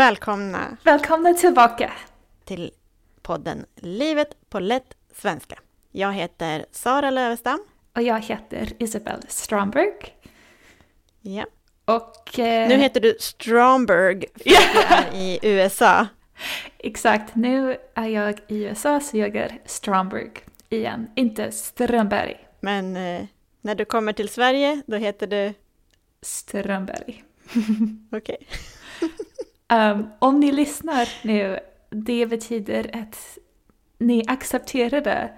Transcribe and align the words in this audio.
Välkomna 0.00 0.76
Välkomna 0.82 1.34
tillbaka! 1.34 1.92
till 2.44 2.70
podden 3.22 3.64
Livet 3.76 4.36
på 4.48 4.58
lätt 4.60 4.94
svenska. 5.14 5.58
Jag 5.92 6.12
heter 6.12 6.66
Sara 6.72 7.10
Lövestam. 7.10 7.64
Och 7.94 8.02
jag 8.02 8.20
heter 8.20 8.72
Isabel 8.78 9.20
Stromberg. 9.28 9.92
Ja. 11.20 11.44
Och... 11.84 12.38
Eh, 12.38 12.68
Nu 12.68 12.74
heter 12.76 13.00
du 13.00 13.16
Stromberg 13.20 14.24
för 14.34 14.50
att 14.50 15.12
du 15.12 15.16
är 15.16 15.22
i 15.22 15.38
USA. 15.42 16.06
Exakt, 16.78 17.34
nu 17.34 17.76
är 17.94 18.08
jag 18.08 18.40
i 18.48 18.64
USA 18.64 19.00
så 19.00 19.16
jag 19.16 19.36
är 19.36 19.58
Stromberg 19.64 20.30
igen, 20.68 21.10
inte 21.14 21.52
Strömberg. 21.52 22.36
Men 22.60 22.96
eh, 22.96 23.24
när 23.60 23.74
du 23.74 23.84
kommer 23.84 24.12
till 24.12 24.28
Sverige, 24.28 24.82
då 24.86 24.96
heter 24.96 25.26
du... 25.26 25.54
Strömberg. 26.22 27.24
Okej. 28.12 28.46
Um, 29.72 30.10
om 30.18 30.40
ni 30.40 30.52
lyssnar 30.52 31.08
nu, 31.22 31.58
det 31.90 32.26
betyder 32.26 32.90
att 33.02 33.38
ni 33.98 34.24
accepterade 34.28 35.32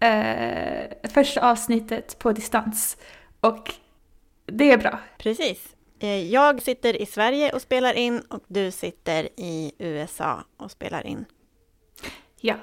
eh, 0.00 1.08
första 1.10 1.50
avsnittet 1.50 2.18
på 2.18 2.32
distans. 2.32 2.96
Och 3.40 3.74
det 4.46 4.70
är 4.72 4.78
bra. 4.78 4.98
Precis. 5.18 5.76
Eh, 6.00 6.26
Jag 6.32 6.62
sitter 6.62 7.02
i 7.02 7.06
Sverige 7.06 7.52
och 7.52 7.62
spelar 7.62 7.94
in 7.94 8.20
och 8.20 8.42
du 8.46 8.70
sitter 8.70 9.28
i 9.36 9.72
USA 9.78 10.44
och 10.56 10.70
spelar 10.70 11.06
in. 11.06 11.24
Ja. 12.40 12.54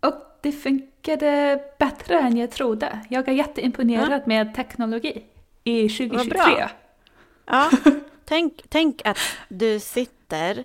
Och 0.00 0.14
det 0.42 0.52
funkade 0.52 1.60
bättre 1.78 2.18
än 2.18 2.36
jag 2.36 2.50
trodde. 2.50 3.00
Jag 3.10 3.28
är 3.28 3.32
jätteimponerad 3.32 4.26
med 4.26 4.54
teknologi 4.54 5.22
i 5.64 5.88
2023. 5.88 6.28
bra. 6.28 6.70
Ja, 7.46 7.70
tänk, 8.26 8.62
tänk 8.68 9.02
att 9.06 9.18
du 9.48 9.80
sitter 9.80 10.64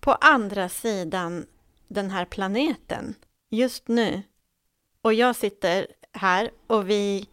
på 0.00 0.12
andra 0.12 0.68
sidan 0.68 1.46
den 1.88 2.10
här 2.10 2.24
planeten 2.24 3.14
just 3.50 3.88
nu. 3.88 4.22
Och 5.02 5.14
jag 5.14 5.36
sitter 5.36 5.86
här 6.12 6.50
och 6.66 6.90
vi, 6.90 7.28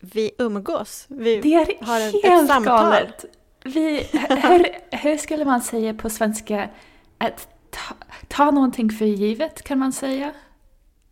vi 0.00 0.30
umgås. 0.38 1.04
Vi 1.08 1.40
Det 1.40 1.54
är 1.54 1.84
har 1.84 2.00
ett, 2.00 2.12
helt 2.24 2.42
ett 2.42 2.48
samtal. 2.48 2.64
galet. 2.84 3.24
Vi, 3.64 3.96
hur, 4.12 4.96
hur 4.96 5.16
skulle 5.16 5.44
man 5.44 5.60
säga 5.60 5.94
på 5.94 6.10
svenska? 6.10 6.70
Att 7.18 7.48
ta, 7.70 7.94
ta 8.28 8.50
någonting 8.50 8.90
för 8.90 9.04
givet, 9.04 9.62
kan 9.62 9.78
man 9.78 9.92
säga? 9.92 10.32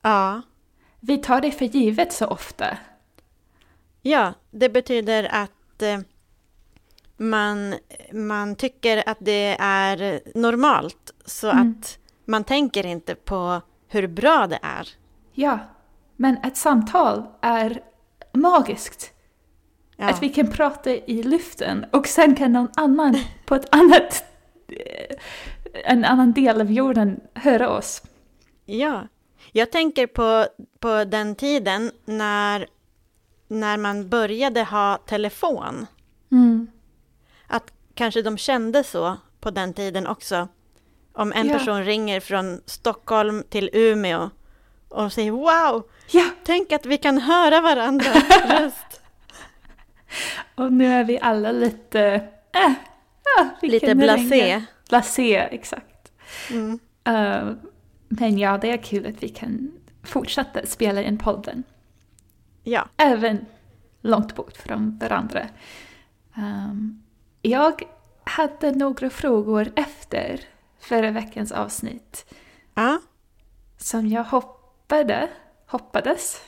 Ja. 0.03 0.43
Vi 1.01 1.19
tar 1.19 1.41
det 1.41 1.51
för 1.51 1.65
givet 1.65 2.13
så 2.13 2.27
ofta. 2.27 2.79
ja, 4.03 4.33
det 4.51 4.69
betyder 4.69 5.25
att 5.25 5.83
eh, 5.83 6.01
man, 7.23 7.75
man 8.13 8.57
tycker 8.57 9.09
att 9.09 9.19
det 9.21 9.57
är 9.61 10.21
normalt 10.39 11.11
så 11.25 11.51
Mm. 11.51 11.71
att 11.81 11.99
man 12.25 12.45
tänker 12.45 12.87
inte 12.87 13.15
på 13.15 13.61
hur 13.89 14.07
bra 14.07 14.47
det 14.47 14.59
är. 14.63 14.89
Ja, 15.33 15.59
men 16.17 16.37
ett 16.37 16.57
samtal 16.57 17.23
är 17.41 17.81
magiskt. 18.33 19.13
Ja. 19.97 20.09
Att 20.11 20.23
vi 20.23 20.29
kan 20.29 20.51
prata 20.51 20.91
i 20.91 21.23
luften 21.23 21.87
och 21.93 22.07
sen 22.07 22.35
kan 22.35 22.53
någon 22.53 22.69
annan 22.77 23.17
på 23.47 23.55
ett 23.55 23.75
annat, 23.75 24.25
eh, 24.69 25.17
en 25.85 26.05
annan 26.05 26.33
del 26.33 26.61
av 26.61 26.73
jorden 26.73 27.21
höra 27.35 27.71
oss. 27.71 28.03
Ja, 28.65 29.03
jag 29.53 29.73
tänker 29.73 30.07
på, 30.07 30.47
på 30.79 31.05
den 31.05 31.35
tiden 31.35 31.91
när, 32.05 32.67
när 33.49 33.77
man 33.77 34.09
började 34.09 34.63
ha 34.65 34.97
telefon. 34.97 35.87
Mm. 36.33 36.67
Att 37.53 37.73
kanske 37.95 38.23
de 38.23 38.39
kände 38.39 38.85
så 38.85 39.17
på 39.41 39.51
den 39.51 39.75
tiden 39.75 40.07
också. 40.07 40.49
Om 41.13 41.33
en 41.33 41.47
Ja. 41.49 41.59
person 41.59 41.85
ringer 41.85 42.21
från 42.21 42.61
Stockholm 42.67 43.45
till 43.51 43.71
Umeå 43.73 44.31
och 44.89 45.13
säger 45.13 45.31
wow, 45.31 45.83
Ja, 46.11 46.25
tänk 46.45 46.73
att 46.73 46.87
vi 46.87 46.99
kan 46.99 47.19
höra 47.19 47.61
varandras 47.61 48.15
röst. 48.51 49.01
och 50.55 50.73
nu 50.73 50.87
är 50.87 51.05
vi 51.05 51.21
alla 51.21 51.53
lite... 51.53 52.29
Äh, 52.55 52.73
vi 53.63 53.69
Lite 53.69 53.95
blasé. 53.95 54.63
Blasé, 54.89 55.37
exakt. 55.37 56.13
Mm. 56.51 56.79
Eh, 57.05 57.53
men 58.09 58.39
ja, 58.39 58.59
det 58.59 58.71
är 58.71 58.77
kul 58.83 59.07
att 59.07 59.23
vi 59.23 59.29
kan 59.29 59.73
fortsätta 60.03 60.67
spela 60.67 61.03
in 61.03 61.19
podden. 61.19 61.63
Ja, 62.63 62.89
Även 62.97 63.47
långt 64.01 64.35
bort 64.37 64.57
från 64.57 64.99
varandra. 64.99 65.49
Ehm, 66.37 67.03
jag 67.43 67.83
hade 68.25 68.73
några 68.73 69.11
frågor 69.11 69.73
efter 69.77 70.41
förra 70.79 71.11
veckans 71.11 71.53
avsnitt 71.53 72.35
ja, 72.75 73.01
som 73.77 74.07
jag 74.07 74.25
hoppade, 74.25 75.29
hoppades, 75.67 76.43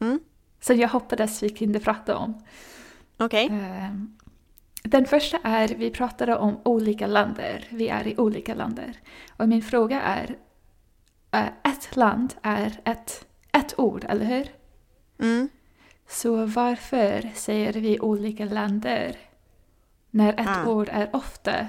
mm. 0.00 0.20
som 0.60 0.76
jag 0.76 0.88
hoppades 0.88 1.42
vi 1.42 1.50
kunde 1.50 1.80
prata 1.80 2.16
om. 2.16 2.44
okej. 3.16 3.48
Ehm, 3.50 4.16
Den 4.82 5.06
första 5.06 5.38
är, 5.42 5.68
vi 5.68 5.90
pratade 5.90 6.36
om 6.36 6.60
olika 6.64 7.06
länder. 7.06 7.66
Vi 7.70 7.88
är 7.88 8.06
i 8.06 8.16
olika 8.16 8.54
länder. 8.54 9.00
Och 9.36 9.48
min 9.48 9.62
fråga 9.62 10.02
är, 10.02 10.36
eh, 11.30 11.72
ett 11.72 11.96
land 11.96 12.34
är 12.42 12.80
ett, 12.84 13.26
ett 13.52 13.78
ord, 13.78 14.04
eller 14.08 14.24
hur? 14.24 14.48
Mm. 15.18 15.48
Så 16.08 16.46
varför 16.46 17.30
säger 17.34 17.72
vi 17.72 18.00
olika 18.00 18.44
länder 18.44 19.16
när 20.14 20.32
ett 20.40 20.46
Ah. 20.48 20.66
ord 20.66 20.88
är 20.92 21.16
ofta 21.16 21.66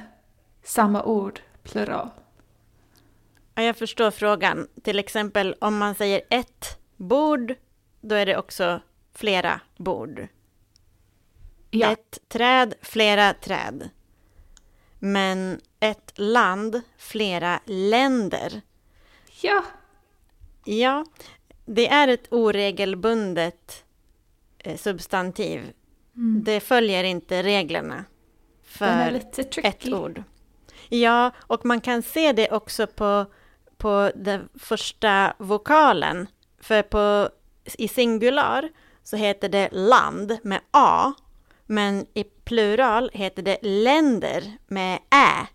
samma 0.64 1.04
ord, 1.04 1.40
plural? 1.64 2.10
Ja, 3.56 3.64
jag 3.64 3.78
förstår 3.78 4.12
frågan. 4.12 4.68
Till 4.84 5.00
exempel 5.00 5.56
om 5.62 5.78
man 5.78 5.96
säger 5.96 6.22
ett 6.30 6.78
bord, 6.96 7.54
då 8.02 8.16
är 8.16 8.26
det 8.26 8.38
också 8.38 8.82
flera 9.14 9.60
bord. 9.78 10.28
Ja, 11.72 11.92
Ett 11.92 12.20
träd, 12.28 12.74
flera 12.82 13.34
träd. 13.34 13.90
Men 15.00 15.62
ett 15.80 16.12
land, 16.16 16.82
flera 16.98 17.60
länder. 17.66 18.62
ja, 19.42 19.64
Ja, 20.66 21.06
det 21.66 21.88
är 21.88 22.08
ett 22.08 22.28
oregelbundet 22.34 23.84
eh, 24.58 24.78
substantiv. 24.78 25.74
Mm. 26.16 26.44
Det 26.44 26.60
följer 26.60 27.04
inte 27.04 27.44
reglerna 27.44 28.06
för 28.66 29.22
ett 29.64 29.94
ord. 29.94 30.24
Ja, 30.90 31.32
och 31.38 31.66
man 31.66 31.82
kan 31.82 32.02
se 32.02 32.32
det 32.32 32.52
också 32.52 32.88
på, 32.88 33.26
på 33.78 34.12
den 34.16 34.50
första 34.60 35.34
vokalen. 35.38 36.28
För 36.60 36.82
på, 36.82 37.30
i 37.78 37.88
singular 37.88 38.70
så 39.04 39.16
heter 39.16 39.50
det 39.50 39.70
land 39.72 40.38
med 40.44 40.62
A, 40.72 41.14
men 41.66 42.06
i 42.14 42.24
plural 42.24 43.12
heter 43.14 43.42
det 43.42 43.58
länder 43.62 44.58
med 44.68 44.96
Ä. 44.96 45.48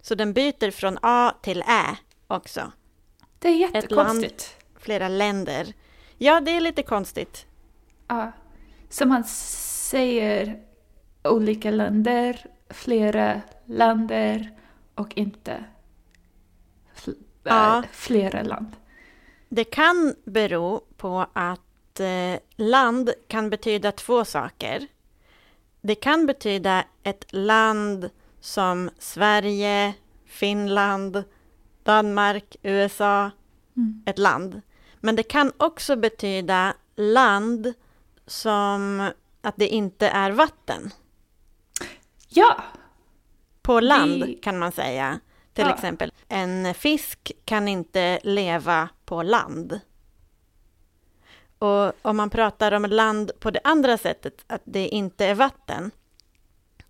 Så 0.00 0.14
den 0.14 0.32
byter 0.32 0.70
från 0.70 0.98
A 1.02 1.34
till 1.42 1.62
Ä 1.62 1.96
också. 2.26 2.72
Det 3.38 3.48
är 3.48 3.58
land. 3.58 3.74
jättekonstigt. 3.74 4.56
Flera 4.78 5.08
länder. 5.08 5.72
Ja, 6.18 6.40
det 6.40 6.50
är 6.50 6.60
lite 6.60 6.82
konstigt. 6.82 7.46
Ja. 8.08 8.32
Så 8.90 9.06
man 9.06 9.24
säger 9.24 10.60
olika 11.24 11.70
länder, 11.70 12.46
flera 12.70 13.40
länder 13.66 14.50
och 14.94 15.16
inte 15.16 15.64
fl- 16.96 17.14
Ja. 17.44 17.78
äh, 17.78 17.84
flera 17.92 18.42
land. 18.42 18.76
Det 19.48 19.64
kan 19.64 20.14
bero 20.24 20.80
på 20.96 21.26
att 21.32 22.00
eh, 22.00 22.40
land 22.56 23.10
kan 23.28 23.50
betyda 23.50 23.92
två 23.92 24.24
saker. 24.24 24.86
Det 25.80 25.94
kan 25.94 26.26
betyda 26.26 26.84
ett 27.02 27.24
land 27.32 28.10
som 28.40 28.90
Sverige, 28.98 29.94
Finland, 30.26 31.24
Danmark, 31.82 32.56
USA, 32.62 33.30
Mm. 33.76 34.02
ett 34.06 34.18
land. 34.18 34.60
Men 35.00 35.16
det 35.16 35.22
kan 35.22 35.52
också 35.56 35.96
betyda 35.96 36.74
land 36.96 37.72
som 38.26 39.10
att 39.40 39.54
det 39.56 39.68
inte 39.68 40.08
är 40.08 40.30
vatten. 40.30 40.90
Ja, 42.34 42.62
På 43.62 43.80
land 43.80 44.24
Vi- 44.24 44.34
kan 44.34 44.58
man 44.58 44.72
säga. 44.72 45.20
Till 45.52 45.64
Ja. 45.64 45.74
exempel, 45.74 46.12
en 46.28 46.74
fisk 46.74 47.32
kan 47.44 47.68
inte 47.68 48.18
leva 48.24 48.88
på 49.04 49.22
land. 49.22 49.80
Och 51.58 51.92
om 52.02 52.16
man 52.16 52.30
pratar 52.30 52.72
om 52.72 52.84
land 52.84 53.30
på 53.40 53.50
det 53.50 53.60
andra 53.64 53.98
sättet, 53.98 54.44
att 54.46 54.62
det 54.64 54.88
inte 54.88 55.26
är 55.26 55.34
vatten, 55.34 55.90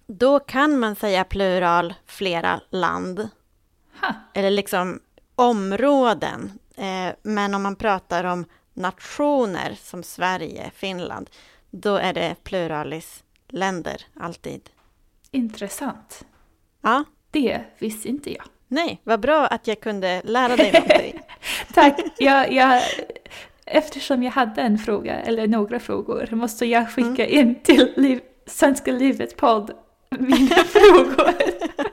då 0.07 0.41
kan 0.41 0.79
man 0.79 0.97
säga 0.97 1.25
plural 1.25 1.95
flera 2.07 2.61
land. 2.71 3.29
ha. 4.01 4.15
Eller 4.35 4.51
liksom 4.51 5.01
områden. 5.35 6.59
Eh, 6.77 7.15
men 7.23 7.55
om 7.55 7.63
man 7.63 7.77
pratar 7.77 8.25
om 8.25 8.45
nationer 8.75 9.75
som 9.81 10.03
Sverige, 10.03 10.71
Finland, 10.75 11.31
då 11.71 11.97
är 11.97 12.13
det 12.13 12.37
pluralis 12.45 13.25
länder 13.49 14.03
alltid. 14.21 14.71
Intressant. 15.33 16.25
Ja, 16.83 17.05
Det 17.31 17.61
visste 17.79 18.09
inte 18.09 18.33
jag. 18.33 18.45
Nej, 18.69 19.01
vad 19.05 19.21
bra 19.21 19.47
att 19.47 19.67
jag 19.67 19.81
kunde 19.81 20.23
lära 20.25 20.57
dig 20.57 20.73
någonting. 20.73 21.21
Tack. 21.75 22.01
Jag, 22.19 22.53
jag, 22.53 22.83
eftersom 23.67 24.23
jag 24.23 24.33
hade 24.33 24.63
en 24.63 24.79
fråga, 24.79 25.19
eller 25.21 25.47
några 25.47 25.81
frågor, 25.81 26.29
måste 26.31 26.67
jag 26.67 26.91
skicka 26.93 27.27
in 27.27 27.63
till 27.63 27.93
liv, 27.97 28.21
Svenska 28.47 28.93
livet 28.93 29.37
podd 29.37 29.71
mina 30.19 30.57
frågor. 30.57 31.35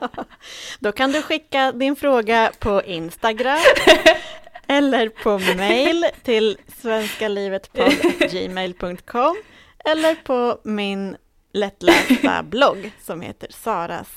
Då 0.80 0.92
kan 0.92 1.12
du 1.12 1.22
skicka 1.22 1.72
din 1.72 1.96
fråga 1.96 2.52
på 2.58 2.82
Instagram 2.82 3.58
eller 4.66 5.08
på 5.08 5.38
mail 5.56 6.06
till 6.22 6.58
svenskalivetpodd.gmail.com 6.80 9.36
eller 9.84 10.14
på 10.14 10.58
min 10.64 11.16
lättlästa 11.52 12.42
blogg 12.50 12.92
som 13.02 13.20
heter 13.20 13.48
Saras 13.52 14.08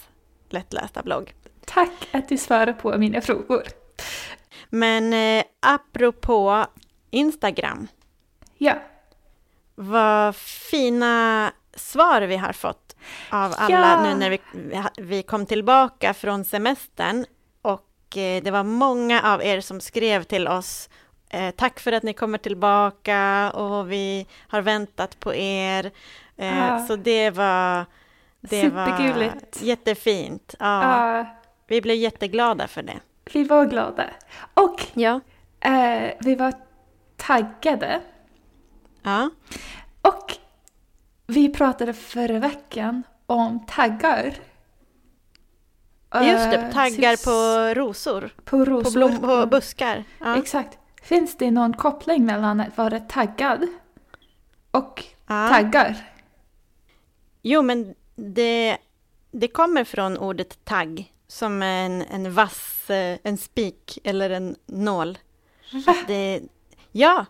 lättlästa 0.49 1.03
blogg. 1.03 1.33
Tack 1.65 1.91
att 2.11 2.29
du 2.29 2.37
svarar 2.37 2.73
på 2.73 2.97
mina 2.97 3.21
frågor. 3.21 3.63
Men 4.69 5.13
eh, 5.13 5.43
apropå 5.59 6.65
Instagram, 7.11 7.87
Ja, 8.57 8.73
vad 9.75 10.35
fina 10.71 11.51
svar 11.75 12.21
vi 12.21 12.37
har 12.37 12.53
fått 12.53 12.95
av 13.29 13.53
alla 13.57 13.79
Ja. 13.79 14.03
nu 14.03 14.15
när 14.15 14.29
vi, 14.29 14.39
vi 14.97 15.23
kom 15.23 15.45
tillbaka 15.45 16.13
från 16.13 16.45
semestern. 16.45 17.25
Och 17.61 18.17
eh, 18.17 18.43
det 18.43 18.51
var 18.51 18.63
många 18.63 19.21
av 19.21 19.43
er 19.43 19.61
som 19.61 19.81
skrev 19.81 20.23
till 20.23 20.47
oss 20.47 20.89
eh, 21.29 21.51
Tack 21.51 21.79
för 21.79 21.91
att 21.91 22.03
ni 22.03 22.13
kommer 22.13 22.37
tillbaka 22.37 23.51
och 23.51 23.91
vi 23.91 24.27
har 24.47 24.61
väntat 24.61 25.19
på 25.19 25.33
er. 25.35 25.91
Eh, 26.37 26.57
Ja. 26.57 26.79
Så 26.79 26.95
det 26.95 27.29
var, 27.29 27.85
det 28.41 28.69
var 28.69 28.85
Supergulligt. 28.87 29.61
jättefint. 29.61 30.55
Ja, 30.59 30.83
ja, 31.17 31.25
Vi 31.67 31.81
blev 31.81 31.95
jätteglada 31.95 32.67
för 32.67 32.83
det. 32.83 32.99
vi 33.33 33.43
var 33.43 33.65
glada. 33.65 34.03
Och 34.53 34.81
Ja. 34.93 35.19
eh, 35.59 36.11
vi 36.19 36.35
var 36.35 36.53
taggade. 37.17 38.01
ja. 39.03 39.29
Och 40.01 40.37
vi 41.27 41.49
pratade 41.53 41.93
förra 41.93 42.39
veckan 42.39 43.03
om 43.25 43.65
taggar. 43.65 44.25
Just 46.21 46.51
det, 46.51 46.57
Eh, 46.57 46.71
taggar 46.71 47.15
syns- 47.15 47.25
på 47.25 47.79
rosor. 47.79 48.29
på 48.45 48.65
rosor. 48.65 48.83
På, 48.83 48.91
blom, 48.91 49.19
på 49.19 49.45
buskar. 49.45 50.03
Ja. 50.19 50.37
Exakt. 50.37 50.77
Finns 51.03 51.37
det 51.37 51.51
någon 51.51 51.73
koppling 51.73 52.25
mellan 52.25 52.59
att 52.59 52.77
vara 52.77 52.99
taggad 52.99 53.67
och 54.71 55.03
Ja. 55.27 55.47
taggar? 55.49 55.95
Jo, 57.45 57.61
men 57.61 57.95
det, 58.15 58.77
det 59.31 59.47
kommer 59.47 59.83
från 59.83 60.17
ordet 60.17 60.65
tagg, 60.65 61.13
som 61.27 61.61
en, 61.61 62.01
en 62.01 62.33
vass, 62.33 62.89
eh, 62.89 63.17
en 63.23 63.37
spik 63.37 63.99
eller 64.03 64.29
en 64.29 64.55
nål. 64.65 65.17
Det, 66.07 66.41
ja, 66.91 67.25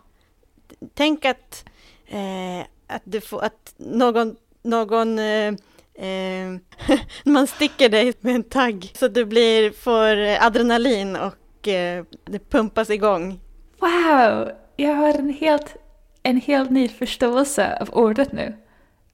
tänk 0.94 1.24
att, 1.24 1.64
eh, 2.06 2.60
att, 2.86 3.02
du 3.04 3.20
får, 3.20 3.44
att 3.44 3.74
någon, 3.76 4.36
någon 4.62 5.18
eh, 5.18 5.54
eh, 5.94 6.54
man 7.24 7.46
sticker 7.46 7.88
dig 7.88 8.12
med 8.20 8.34
en 8.34 8.42
tagg 8.42 8.92
så 8.94 9.08
du 9.08 9.24
blir, 9.24 9.70
får 9.70 10.44
adrenalin 10.46 11.16
och 11.16 11.68
eh, 11.68 12.04
det 12.24 12.50
pumpas 12.50 12.90
igång. 12.90 13.40
Wow! 13.78 14.50
Jag 14.76 14.94
har 14.94 15.14
en 15.14 15.34
helt, 15.34 15.76
en 16.22 16.40
helt 16.40 16.70
ny 16.70 16.88
förståelse 16.88 17.78
av 17.80 17.90
ordet 17.92 18.32
nu. 18.32 18.56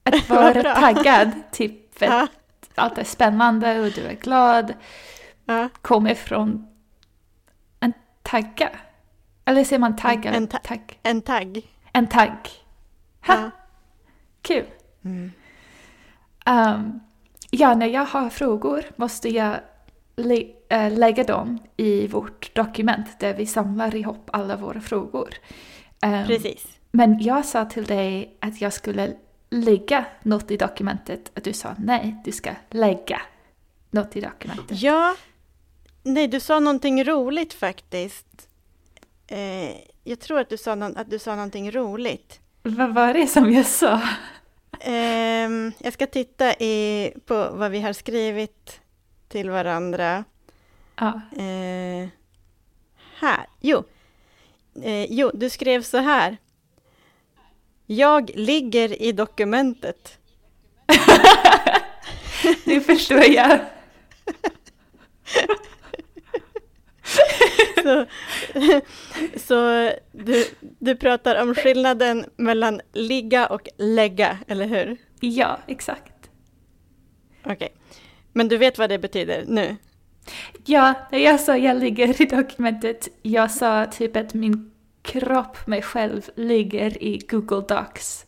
Att 0.03 0.29
vara 0.29 0.75
taggad, 0.75 1.31
typ 1.51 1.95
för 1.99 2.05
Ja, 2.05 2.21
att 2.23 2.29
allt 2.75 2.97
är 2.97 3.03
spännande 3.03 3.79
och 3.79 3.91
du 3.91 4.01
är 4.01 4.13
glad, 4.15 4.73
ja. 5.45 5.69
kommer 5.81 6.15
från 6.15 6.67
en 7.79 7.93
tagga. 8.23 8.69
Eller 9.45 9.63
säger 9.63 9.79
man 9.79 9.95
tagg? 9.95 10.25
eller 10.25 10.37
En 10.37 10.47
ta- 10.47 10.57
tagg? 10.57 10.99
En 11.03 11.21
tagg. 11.21 11.67
En 11.93 12.07
tagg. 12.07 12.49
Ha, 13.27 13.35
Ja. 13.35 13.51
Kul! 14.41 14.65
Mm. 15.05 15.31
Ehm, 16.45 16.99
ja, 17.51 17.75
när 17.75 17.87
jag 17.87 18.05
har 18.05 18.29
frågor 18.29 18.83
måste 18.95 19.29
jag 19.29 19.55
lä- 20.15 20.51
äh, 20.69 20.91
lägga 20.97 21.23
dem 21.23 21.59
i 21.77 22.07
vårt 22.07 22.55
dokument 22.55 23.19
där 23.19 23.33
vi 23.33 23.45
samlar 23.45 23.95
ihop 23.95 24.29
alla 24.33 24.55
våra 24.55 24.81
frågor. 24.81 25.29
Ehm, 26.01 26.27
Precis. 26.27 26.67
Men 26.91 27.19
jag 27.21 27.45
sa 27.45 27.65
till 27.65 27.83
dig 27.85 28.37
att 28.41 28.61
jag 28.61 28.73
skulle 28.73 29.13
lägga 29.51 30.05
något 30.23 30.51
i 30.51 30.57
dokumentet, 30.57 31.31
att 31.37 31.43
du 31.43 31.53
sa 31.53 31.75
nej, 31.77 32.15
du 32.25 32.31
ska 32.31 32.51
lägga 32.69 33.21
något 33.91 34.15
i 34.15 34.21
dokumentet. 34.21 34.81
Ja, 34.81 35.15
nej, 36.03 36.27
du 36.27 36.39
sa 36.39 36.59
någonting 36.59 37.03
roligt 37.03 37.53
faktiskt. 37.53 38.47
Eh, 39.27 39.75
jag 40.03 40.19
tror 40.19 40.39
att 40.39 40.49
du, 40.49 40.57
sa 40.57 40.75
någon, 40.75 40.97
att 40.97 41.09
du 41.09 41.19
sa 41.19 41.35
någonting 41.35 41.71
roligt. 41.71 42.39
Vad 42.63 42.93
var 42.93 43.13
det 43.13 43.27
som 43.27 43.53
jag 43.53 43.65
sa? 43.65 44.01
Ehm, 44.79 45.71
jag 45.77 45.93
ska 45.93 46.07
titta 46.07 46.53
i, 46.53 47.13
på 47.25 47.49
vad 47.53 47.71
vi 47.71 47.81
har 47.81 47.93
skrivit 47.93 48.79
till 49.27 49.49
varandra. 49.49 50.23
Ja. 50.95 51.21
Eh, 51.37 52.09
här, 53.19 53.45
jo. 53.59 53.83
Eh, 54.83 55.05
jo, 55.09 55.31
du 55.33 55.49
skrev 55.49 55.81
så 55.81 55.97
här. 55.97 56.37
Jag 57.91 58.31
ligger 58.35 59.01
i 59.01 59.11
dokumentet. 59.11 60.17
Nu 62.65 62.81
förstår 62.81 63.23
jag. 63.23 63.59
Så, 67.83 68.05
så 69.35 69.91
du, 70.11 70.45
du 70.79 70.95
pratar 70.95 71.41
om 71.41 71.55
skillnaden 71.55 72.25
mellan 72.35 72.81
ligga 72.93 73.47
och 73.47 73.67
lägga, 73.77 74.37
eller 74.47 74.65
hur? 74.65 74.97
Ja, 75.19 75.59
exakt. 75.67 76.29
Okej. 77.43 77.73
Men 78.33 78.47
du 78.47 78.57
vet 78.57 78.77
vad 78.77 78.89
det 78.89 78.99
betyder 78.99 79.43
nu? 79.47 79.75
Ja, 80.65 80.93
när 81.11 81.19
jag 81.19 81.39
sa 81.39 81.57
jag 81.57 81.77
ligger 81.77 82.21
i 82.21 82.25
dokumentet, 82.25 83.07
jag 83.21 83.51
sa 83.51 83.85
typ 83.85 84.15
att 84.15 84.33
min 84.33 84.70
kropp, 85.01 85.67
mig 85.67 85.81
själv, 85.81 86.29
ligger 86.35 87.03
i 87.03 87.17
Google 87.17 87.61
Docs. 87.75 88.25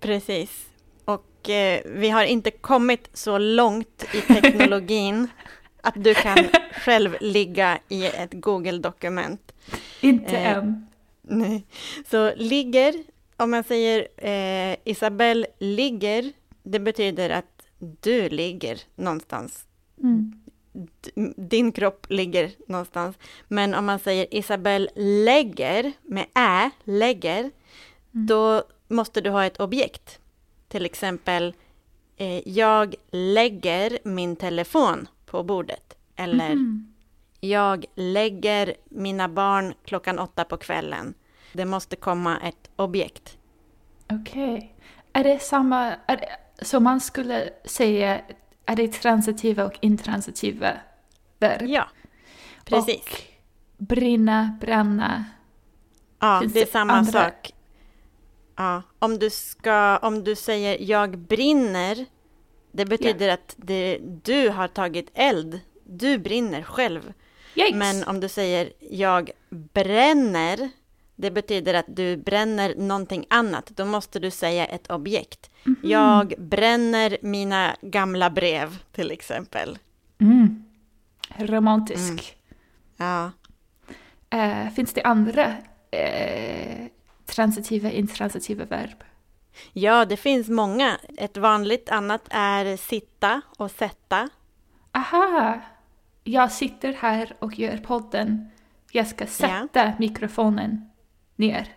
Precis. 0.00 0.66
Och 1.04 1.50
eh, 1.50 1.80
vi 1.86 2.10
har 2.10 2.24
inte 2.24 2.50
kommit 2.50 3.10
så 3.12 3.38
långt 3.38 4.04
i 4.14 4.20
teknologin 4.20 5.28
att 5.82 6.04
du 6.04 6.14
kan 6.14 6.38
själv 6.72 7.16
ligga 7.20 7.78
i 7.88 8.06
ett 8.06 8.32
Google-dokument. 8.32 9.52
Inte 10.00 10.36
Eh, 10.36 10.56
än. 10.56 10.86
Nej. 11.22 11.66
Så 12.10 12.32
ligger, 12.36 12.94
om 13.36 13.50
man 13.50 13.64
säger 13.64 14.08
eh, 14.16 14.76
Isabelle 14.84 15.46
ligger, 15.58 16.32
det 16.62 16.80
betyder 16.80 17.30
att 17.30 17.68
du 17.78 18.28
ligger 18.28 18.80
någonstans. 18.94 19.64
Mm. 20.02 20.40
Din 21.36 21.72
kropp 21.72 22.06
ligger 22.08 22.50
någonstans. 22.68 23.16
Men 23.48 23.74
om 23.74 23.84
man 23.86 23.98
säger 23.98 24.34
Isabelle 24.34 24.88
lägger, 25.24 25.92
med 26.02 26.26
ä, 26.34 26.70
lägger, 26.84 27.50
då 28.10 28.62
måste 28.88 29.20
du 29.20 29.30
ha 29.30 29.44
ett 29.44 29.60
objekt. 29.60 30.18
Till 30.68 30.84
exempel, 30.86 31.54
eh, 32.16 32.48
jag 32.48 32.94
lägger 33.10 33.98
min 34.04 34.36
telefon 34.36 35.08
på 35.26 35.42
bordet. 35.42 35.94
Eller 36.16 36.54
Mhm. 36.54 36.94
jag 37.40 37.84
lägger 37.94 38.74
mina 38.84 39.28
barn 39.28 39.74
klockan 39.84 40.18
åtta 40.18 40.44
på 40.44 40.56
kvällen. 40.56 41.14
Det 41.52 41.64
måste 41.64 41.96
komma 41.96 42.38
ett 42.40 42.70
objekt. 42.76 43.38
Okej. 44.12 44.74
Är 45.12 45.24
det 45.24 45.38
samma, 45.42 45.94
är 46.06 46.16
det, 46.16 46.64
så 46.64 46.80
man 46.80 47.00
skulle 47.00 47.50
säga, 47.64 48.20
är 48.68 48.76
det 48.76 48.88
transitiva 48.92 49.64
och 49.64 49.78
intransitiva 49.80 50.72
verb? 51.38 51.68
Ja, 51.68 51.88
precis. 52.64 53.00
Och 53.00 53.84
brinna, 53.86 54.58
bränna. 54.60 55.24
ja, 56.18 56.40
finns 56.40 56.52
det 56.52 56.62
är 56.62 56.66
samma 56.66 56.92
andra- 56.92 57.24
sak. 57.24 57.54
Ja, 58.56 58.82
om 58.98 59.18
du 59.18 59.30
ska, 59.30 59.98
om 59.98 60.24
du 60.24 60.34
säger 60.34 60.76
jag 60.80 61.18
brinner, 61.18 62.06
det 62.72 62.84
betyder 62.84 63.28
att 63.28 63.54
det, 63.56 63.98
du 64.24 64.48
har 64.48 64.68
tagit 64.68 65.10
eld. 65.14 65.60
Du 65.84 66.18
brinner 66.18 66.62
själv. 66.62 67.12
Yikes! 67.54 67.74
Men 67.74 68.04
om 68.04 68.20
du 68.20 68.28
säger 68.28 68.72
jag 68.90 69.30
bränner, 69.50 70.70
det 71.18 71.30
betyder 71.30 71.74
att 71.74 71.86
du 71.88 72.16
bränner 72.16 72.74
någonting 72.76 73.26
annat. 73.30 73.66
Då 73.66 73.84
måste 73.84 74.18
du 74.18 74.30
säga 74.30 74.66
ett 74.66 74.90
objekt. 74.90 75.50
Mhm. 75.64 75.76
Jag 75.82 76.34
bränner 76.38 77.18
mina 77.22 77.76
gamla 77.82 78.30
brev, 78.30 78.78
till 78.92 79.10
exempel. 79.10 79.78
Mm. 80.20 80.64
Romantisk. 81.36 82.36
Ja, 82.96 83.30
Eh, 84.30 84.68
finns 84.70 84.92
det 84.92 85.02
andra 85.02 85.54
eh, 85.90 86.86
transitiva, 87.26 87.90
intransitiva 87.90 88.64
verb? 88.64 89.04
ja 89.72 90.04
det 90.04 90.16
finns 90.16 90.48
många. 90.48 90.98
Ett 91.18 91.36
vanligt 91.36 91.88
annat 91.90 92.22
är 92.30 92.76
sitta 92.76 93.40
och 93.56 93.70
sätta. 93.70 94.28
aha, 94.92 95.60
jag 96.24 96.52
sitter 96.52 96.92
här 96.92 97.36
och 97.38 97.58
gör 97.58 97.76
podden. 97.76 98.50
Jag 98.92 99.06
ska 99.06 99.26
sätta 99.26 99.92
mikrofonen 99.98 100.90
ner. 101.38 101.68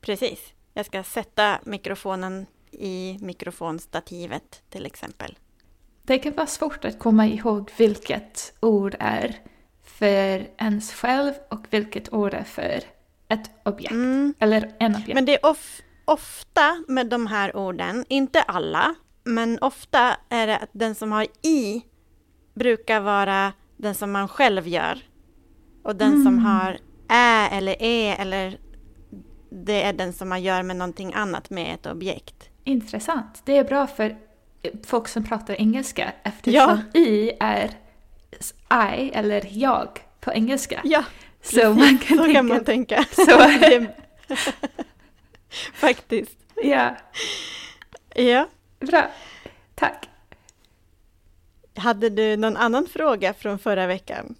Precis. 0.00 0.52
Jag 0.74 0.86
ska 0.86 1.02
sätta 1.02 1.58
mikrofonen 1.64 2.46
i 2.70 3.18
mikrofonstativet 3.20 4.62
till 4.70 4.86
exempel. 4.86 5.38
Det 6.02 6.18
kan 6.18 6.32
vara 6.32 6.46
svårt 6.46 6.84
att 6.84 6.98
komma 6.98 7.26
ihåg 7.26 7.70
vilket 7.78 8.54
ord 8.60 8.96
är 9.00 9.36
för 9.82 10.48
ens 10.58 10.92
själv 10.92 11.32
och 11.50 11.66
vilket 11.70 12.12
ord 12.12 12.34
är 12.34 12.44
för 12.44 12.80
ett 13.28 13.50
objekt. 13.64 13.92
Mm. 13.92 14.34
Eller 14.38 14.72
en 14.78 14.94
objekt. 14.94 15.14
Men 15.14 15.24
det 15.24 15.34
är 15.34 15.50
of, 15.50 15.80
ofta 16.04 16.84
med 16.88 17.06
de 17.06 17.26
här 17.26 17.56
orden, 17.56 18.04
inte 18.08 18.42
alla, 18.42 18.94
men 19.24 19.58
ofta 19.60 20.16
är 20.28 20.46
det 20.46 20.58
att 20.58 20.70
den 20.72 20.94
som 20.94 21.12
har 21.12 21.26
i 21.42 21.82
brukar 22.54 23.00
vara 23.00 23.52
den 23.76 23.94
som 23.94 24.12
man 24.12 24.28
själv 24.28 24.68
gör. 24.68 24.98
Och 25.84 25.96
den 25.96 26.12
som 26.12 26.32
Mm. 26.32 26.44
har 26.44 26.78
ä 27.08 27.48
eller 27.52 27.76
e 27.82 28.16
eller 28.18 28.58
det 29.64 29.82
är 29.82 29.92
den 29.92 30.12
som 30.12 30.28
man 30.28 30.42
gör 30.42 30.62
med 30.62 30.76
någonting 30.76 31.14
annat 31.14 31.50
med 31.50 31.74
ett 31.74 31.86
objekt. 31.86 32.50
Intressant. 32.64 33.42
Det 33.44 33.56
är 33.56 33.64
bra 33.64 33.86
för 33.86 34.16
folk 34.86 35.08
som 35.08 35.24
pratar 35.24 35.54
engelska 35.54 36.12
eftersom 36.22 36.80
i 36.94 37.32
är 37.40 37.70
I 38.98 39.10
eller 39.14 39.48
jag 39.50 39.88
på 40.20 40.32
engelska. 40.32 40.80
Ja, 40.84 41.04
så 41.42 41.74
man 41.74 41.98
kan 41.98 42.16
så 42.18 42.24
tänka... 42.24 42.32
kan 42.32 42.46
man 42.46 42.64
tänka. 42.64 43.04
Så, 43.12 43.38
Faktiskt. 45.74 46.38
ja, 46.62 46.96
Ja. 48.14 48.48
bra. 48.80 49.10
Tack. 49.74 50.08
Hade 51.76 52.08
du 52.10 52.36
någon 52.36 52.56
annan 52.56 52.86
fråga 52.86 53.34
från 53.34 53.58
förra 53.58 53.86
veckan? 53.86 54.34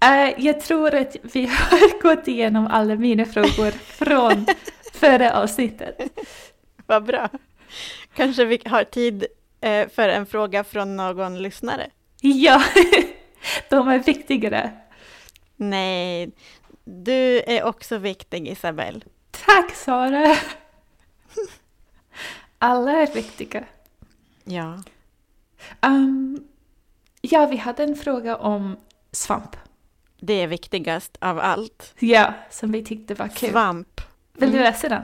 Eh, 0.00 0.44
jag 0.44 0.60
tror 0.60 0.94
att 0.94 1.16
vi 1.22 1.46
har 1.46 2.02
gått 2.02 2.28
igenom 2.28 2.66
alla 2.66 2.94
mina 2.94 3.24
frågor 3.24 3.70
från 3.70 4.46
förra 4.92 5.32
avsnittet. 5.32 6.00
Vad 6.86 7.04
bra. 7.04 7.28
Kanske 8.14 8.44
vi 8.44 8.62
har 8.64 8.84
tid 8.84 9.26
eh, 9.60 9.88
för 9.88 10.08
en 10.08 10.26
fråga 10.26 10.64
från 10.64 10.96
någon 10.96 11.42
lyssnare? 11.42 11.90
Ja, 12.20 12.62
de 13.68 13.88
är 13.88 13.98
viktigare. 13.98 14.70
Nej, 15.56 16.30
du 16.84 17.42
är 17.46 17.64
också 17.64 17.98
viktig 17.98 18.48
Isabelle. 18.48 19.00
Tack 19.30 19.74
Sara! 19.74 20.36
Alla 22.58 22.92
är 22.92 23.14
viktiga. 23.14 23.64
Ja. 24.44 24.82
Um, 25.80 26.48
ja, 27.20 27.46
vi 27.46 27.56
hade 27.56 27.82
en 27.82 27.96
fråga 27.96 28.36
om 28.36 28.76
svamp. 29.12 29.56
Det 30.20 30.42
är 30.42 30.46
viktigast 30.46 31.16
av 31.20 31.38
allt. 31.38 31.94
Ja, 31.98 32.32
som 32.50 32.72
vi 32.72 32.84
tyckte 32.84 33.14
var 33.14 33.28
kul. 33.28 33.50
Svamp. 33.50 34.00
Vill 34.38 34.50
du 34.50 34.56
Mm. 34.58 34.72
läsa 34.72 34.88
den? 34.88 35.02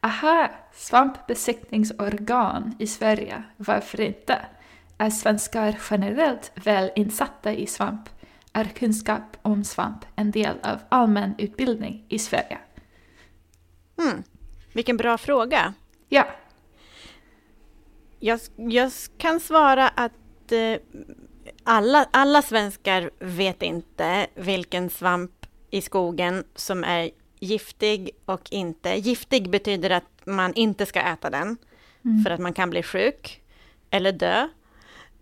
Aha, 0.00 0.50
svampbesiktningsorgan 0.72 2.74
i 2.78 2.86
Sverige. 2.86 3.42
Varför 3.56 4.00
inte? 4.00 4.38
Är 4.98 5.10
svenskar 5.10 5.78
generellt 5.90 6.52
väl 6.54 6.90
insatta 6.96 7.52
i 7.52 7.66
svamp? 7.66 8.08
Är 8.56 8.64
kunskap 8.64 9.22
om 9.42 9.64
svamp 9.64 10.04
en 10.16 10.30
del 10.30 10.56
av 10.62 10.78
allmän 10.88 11.34
utbildning 11.38 12.04
i 12.08 12.18
Sverige? 12.18 12.58
Hmm. 13.96 14.22
Vilken 14.72 14.96
bra 14.96 15.18
fråga. 15.18 15.74
Ja, 16.08 16.26
Jag, 18.20 18.40
jag 18.56 18.92
kan 19.18 19.40
svara 19.40 19.88
att 19.88 20.52
eh, 20.52 20.78
alla, 21.64 22.08
alla 22.10 22.42
svenskar 22.42 23.10
vet 23.18 23.62
inte 23.62 24.26
vilken 24.34 24.90
svamp 24.90 25.46
i 25.70 25.80
skogen 25.80 26.44
som 26.54 26.84
är 26.84 27.10
giftig 27.40 28.10
och 28.24 28.48
inte. 28.50 28.88
Giftig 28.90 29.50
betyder 29.50 29.90
att 29.90 30.26
man 30.26 30.54
inte 30.54 30.86
ska 30.86 31.00
äta 31.00 31.30
den 31.30 31.56
Mm. 32.04 32.24
för 32.24 32.30
att 32.30 32.40
man 32.40 32.52
kan 32.52 32.70
bli 32.70 32.82
sjuk 32.82 33.42
eller 33.90 34.12
dö. 34.12 34.48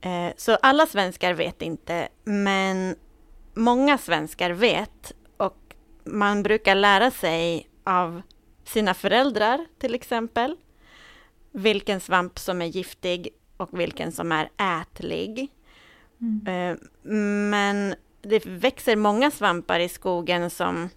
Eh, 0.01 0.33
så 0.37 0.55
alla 0.63 0.87
svenskar 0.87 1.35
vet 1.35 1.63
inte, 1.63 2.09
men 2.25 2.97
många 3.55 3.99
svenskar 3.99 4.51
vet 4.51 5.13
och 5.37 5.75
man 6.05 6.43
brukar 6.43 6.75
lära 6.75 7.11
sig 7.11 7.69
av 7.85 8.23
sina 8.65 8.95
föräldrar 8.95 9.67
till 9.79 9.95
exempel 9.95 10.57
vilken 11.53 12.01
svamp 12.01 12.39
som 12.39 12.63
är 12.63 12.67
giftig 12.67 13.29
och 13.57 13.81
vilken 13.81 14.13
som 14.13 14.33
är 14.33 14.49
ätlig. 14.81 15.49
Mm. 16.21 16.47
Eh, 16.47 16.77
Men 17.51 17.95
det 18.23 18.47
växer 18.47 18.97
många 18.97 19.31
svampar 19.31 19.81
i 19.81 19.89
skogen 19.89 20.51
som, 20.51 20.89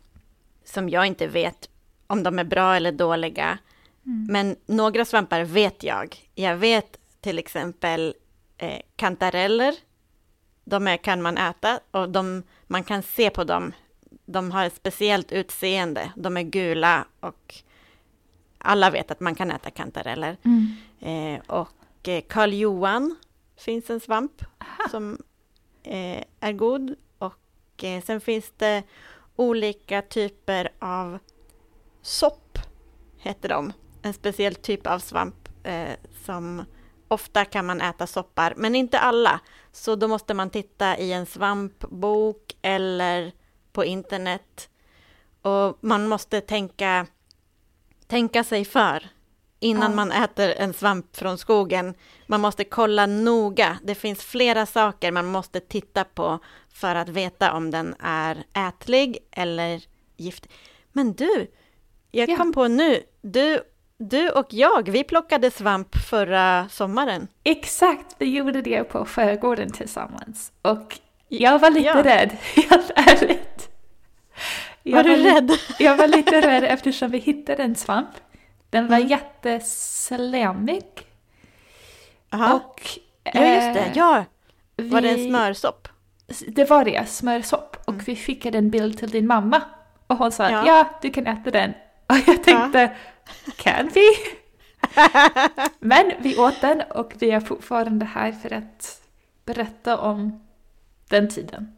som 0.65 0.89
jag 0.89 1.05
inte 1.05 1.27
vet 1.27 1.69
om 2.07 2.23
de 2.23 2.39
är 2.39 2.43
bra 2.43 2.75
eller 2.75 2.91
dåliga. 2.91 3.57
Mm. 4.05 4.27
Men 4.29 4.55
några 4.65 5.05
svampar 5.05 5.43
vet 5.43 5.83
jag. 5.83 6.15
Jag 6.35 6.55
vet 6.55 6.99
till 7.21 7.39
exempel 7.39 8.15
eh, 8.57 8.81
kantareller. 8.95 9.75
De 10.69 10.87
är, 10.87 10.97
kan 10.97 11.21
man 11.21 11.37
äta 11.37 11.79
och 11.91 12.09
de, 12.09 12.43
man 12.67 12.83
kan 12.83 13.03
se 13.03 13.29
på 13.29 13.43
dem. 13.43 13.73
De 14.25 14.51
har 14.51 14.65
ett 14.65 14.75
speciellt 14.75 15.31
utseende. 15.31 16.11
De 16.15 16.37
är 16.37 16.41
gula 16.41 17.05
och 17.19 17.55
alla 18.57 18.89
vet 18.89 19.11
att 19.11 19.19
man 19.19 19.35
kan 19.35 19.51
äta 19.51 19.71
kantareller. 19.71 20.37
Mm. 20.43 20.75
Eh, 20.99 21.41
och 21.47 22.07
eh, 22.07 22.21
Karl 22.29 22.53
Johan 22.53 23.15
finns 23.57 23.89
en 23.89 23.99
svamp 23.99 24.41
Aha. 24.57 24.89
som 24.89 25.21
eh, 25.83 26.23
är 26.39 26.51
god. 26.51 26.95
Och 27.17 27.83
eh, 27.83 28.03
sen 28.03 28.21
finns 28.21 28.53
det 28.57 28.83
olika 29.35 30.01
typer 30.01 30.69
av 30.79 31.19
sopp, 32.01 32.57
heter 33.17 33.49
de. 33.49 33.73
En 34.01 34.13
speciell 34.13 34.55
typ 34.55 34.87
av 34.87 34.99
svamp 34.99 35.49
eh, 35.63 35.93
som 36.25 36.63
ofta 37.07 37.45
kan 37.45 37.65
man 37.65 37.81
äta 37.81 38.07
soppar, 38.07 38.53
men 38.57 38.75
inte 38.75 38.99
alla. 38.99 39.39
Så 39.71 39.95
då 39.95 40.07
måste 40.07 40.33
man 40.33 40.49
titta 40.49 40.97
i 40.97 41.13
en 41.13 41.25
svampbok 41.25 42.55
eller 42.61 43.31
på 43.71 43.85
internet. 43.85 44.69
Och 45.41 45.77
man 45.81 46.07
måste 46.07 46.41
tänka, 46.41 47.07
tänka 48.07 48.43
sig 48.43 48.65
för 48.65 49.07
innan 49.59 49.89
Ja. 49.91 49.95
man 49.95 50.11
äter 50.11 50.49
en 50.49 50.73
svamp 50.73 51.15
från 51.17 51.37
skogen. 51.37 51.93
Man 52.27 52.41
måste 52.41 52.63
kolla 52.63 53.05
noga. 53.05 53.77
Det 53.83 53.95
finns 53.95 54.23
flera 54.23 54.65
saker 54.65 55.11
man 55.11 55.25
måste 55.25 55.59
titta 55.59 56.03
på 56.03 56.39
för 56.73 56.95
att 56.95 57.09
veta 57.09 57.53
om 57.53 57.71
den 57.71 57.95
är 57.99 58.43
ätlig 58.53 59.17
eller 59.31 59.83
giftig. 60.17 60.51
Men 60.91 61.13
du, 61.13 61.51
jag 62.11 62.29
Ja. 62.29 62.37
kom 62.37 62.53
på 62.53 62.67
nu, 62.67 63.03
du, 63.21 63.61
du 63.99 64.29
och 64.29 64.45
jag, 64.49 64.89
vi 64.89 65.03
plockade 65.03 65.51
svamp 65.51 65.95
förra 66.09 66.69
sommaren. 66.69 67.27
Exakt, 67.43 68.15
vi 68.19 68.25
gjorde 68.37 68.61
det 68.61 68.83
på 68.83 69.05
Sjögården 69.05 69.71
tillsammans. 69.71 70.51
Och 70.61 70.99
jag 71.27 71.59
var 71.59 71.69
lite 71.69 71.85
Ja. 71.87 72.03
rädd, 72.03 72.37
helt 72.69 72.91
ärligt. 72.95 73.69
Jag 74.83 74.95
Var 74.95 75.03
du 75.03 75.15
li- 75.17 75.31
rädd? 75.31 75.51
Jag 75.79 75.97
var 75.97 76.07
lite 76.07 76.41
rädd 76.41 76.63
eftersom 76.63 77.11
vi 77.11 77.17
hittade 77.17 77.63
en 77.63 77.75
svamp. 77.75 78.09
Den 78.69 78.87
var 78.87 78.95
Mm. 78.97 79.07
jätteslemmig. 79.07 80.83
Aha. 82.33 82.53
Och, 82.53 82.81
ja, 83.23 83.31
just 83.55 83.73
det. 83.73 83.79
eh, 83.79 83.91
Ja, 83.97 84.25
var 84.75 85.01
det 85.01 85.09
en 85.09 85.27
smörsopp? 85.29 85.87
Det 86.47 86.69
var 86.69 86.85
det, 86.85 87.09
smörsopp. 87.09 87.77
Och 87.85 87.93
Mm. 87.93 88.05
vi 88.05 88.15
skickade 88.15 88.57
en 88.57 88.69
bild 88.69 88.97
till 88.97 89.09
din 89.09 89.27
mamma. 89.27 89.61
Och 90.07 90.17
hon 90.17 90.31
sa 90.31 90.49
Ja. 90.49 90.63
ja, 90.67 90.89
du 91.01 91.09
kan 91.09 91.27
äta 91.27 91.51
den. 91.51 91.73
Och 92.09 92.15
jag 92.27 92.43
tänkte, 92.43 92.91
kan 93.55 93.89
vi? 93.93 94.07
Men 95.79 96.11
vi 96.19 96.37
åt 96.37 96.61
den 96.61 96.81
och 96.81 97.13
vi 97.19 97.31
är 97.31 97.39
fortfarande 97.39 98.05
här 98.05 98.31
för 98.31 98.53
att 98.53 99.01
berätta 99.45 99.97
om 99.97 100.47
den 101.09 101.29
tiden. 101.29 101.77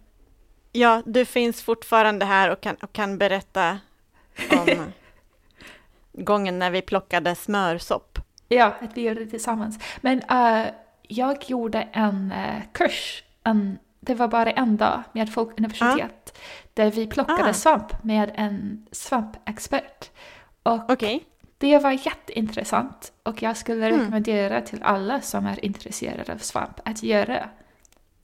Ja, 0.71 1.01
du 1.05 1.25
finns 1.25 1.61
fortfarande 1.61 2.25
här 2.25 2.49
och 2.49 2.61
kan, 2.61 2.75
och 2.75 2.93
kan 2.93 3.17
berätta 3.17 3.79
om 4.51 4.91
gången 6.23 6.59
när 6.59 6.71
vi 6.71 6.81
plockade 6.81 7.35
smörsopp. 7.35 8.19
Ja, 8.47 8.73
att 8.81 8.97
vi 8.97 9.01
gjorde 9.01 9.23
det 9.23 9.29
tillsammans. 9.29 9.79
Men 10.01 10.21
uh, 10.31 10.67
jag 11.01 11.49
gjorde 11.49 11.81
en 11.91 12.31
uh, 12.31 12.61
kurs, 12.71 13.23
en, 13.43 13.79
det 13.99 14.15
var 14.15 14.27
bara 14.27 14.51
en 14.51 14.77
dag 14.77 15.03
med 15.11 15.33
Folkuniversitet, 15.33 16.33
ah. 16.35 16.39
där 16.73 16.91
vi 16.91 17.07
plockade 17.07 17.49
ah. 17.49 17.53
svamp 17.53 18.03
med 18.03 18.31
en 18.35 18.87
svampexpert. 18.91 20.09
Och 20.63 20.91
okay. 20.91 21.19
Det 21.59 21.77
var 21.77 21.91
jätteintressant 21.91 23.11
och 23.23 23.41
jag 23.41 23.57
skulle 23.57 23.87
mm. 23.87 23.99
rekommendera 23.99 24.61
till 24.61 24.83
alla 24.83 25.21
som 25.21 25.45
är 25.45 25.65
intresserade 25.65 26.33
av 26.33 26.37
svamp 26.37 26.79
att 26.85 27.03
göra 27.03 27.49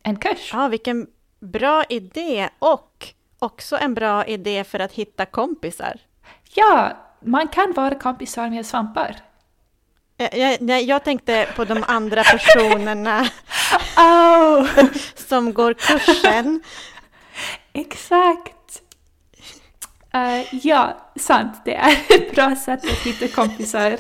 en 0.04 0.16
kurs. 0.16 0.50
Ja, 0.54 0.68
vilken 0.68 1.08
bra 1.40 1.84
idé 1.90 2.50
och 2.60 3.08
också 3.40 3.78
en 3.78 3.94
bra 3.94 4.26
idé 4.26 4.64
för 4.64 4.80
att 4.80 4.92
hitta 4.92 5.26
kompisar. 5.26 6.00
Ja, 6.54 6.98
man 7.20 7.48
kan 7.48 7.74
vara 7.74 7.96
kompisar 7.96 8.50
med 8.50 8.66
svampar. 8.66 9.16
Jag, 10.18 10.60
jag, 10.62 10.82
jag 10.82 11.04
tänkte 11.04 11.48
på 11.56 11.66
de 11.66 11.84
andra 11.88 12.24
personerna 12.24 13.22
oh. 13.98 14.68
som 15.16 15.54
går 15.54 15.74
kursen. 15.74 16.64
Exakt. 17.74 18.65
Uh, 20.16 20.56
ja, 20.66 20.98
sant. 21.16 21.62
Det 21.66 21.76
är 21.76 21.92
ett 22.16 22.36
bra 22.36 22.56
sätt 22.56 22.84
att 22.84 23.06
hitta 23.06 23.28
kompisar, 23.28 23.98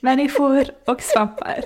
människor 0.00 0.64
och 0.84 1.02
svampar. 1.02 1.64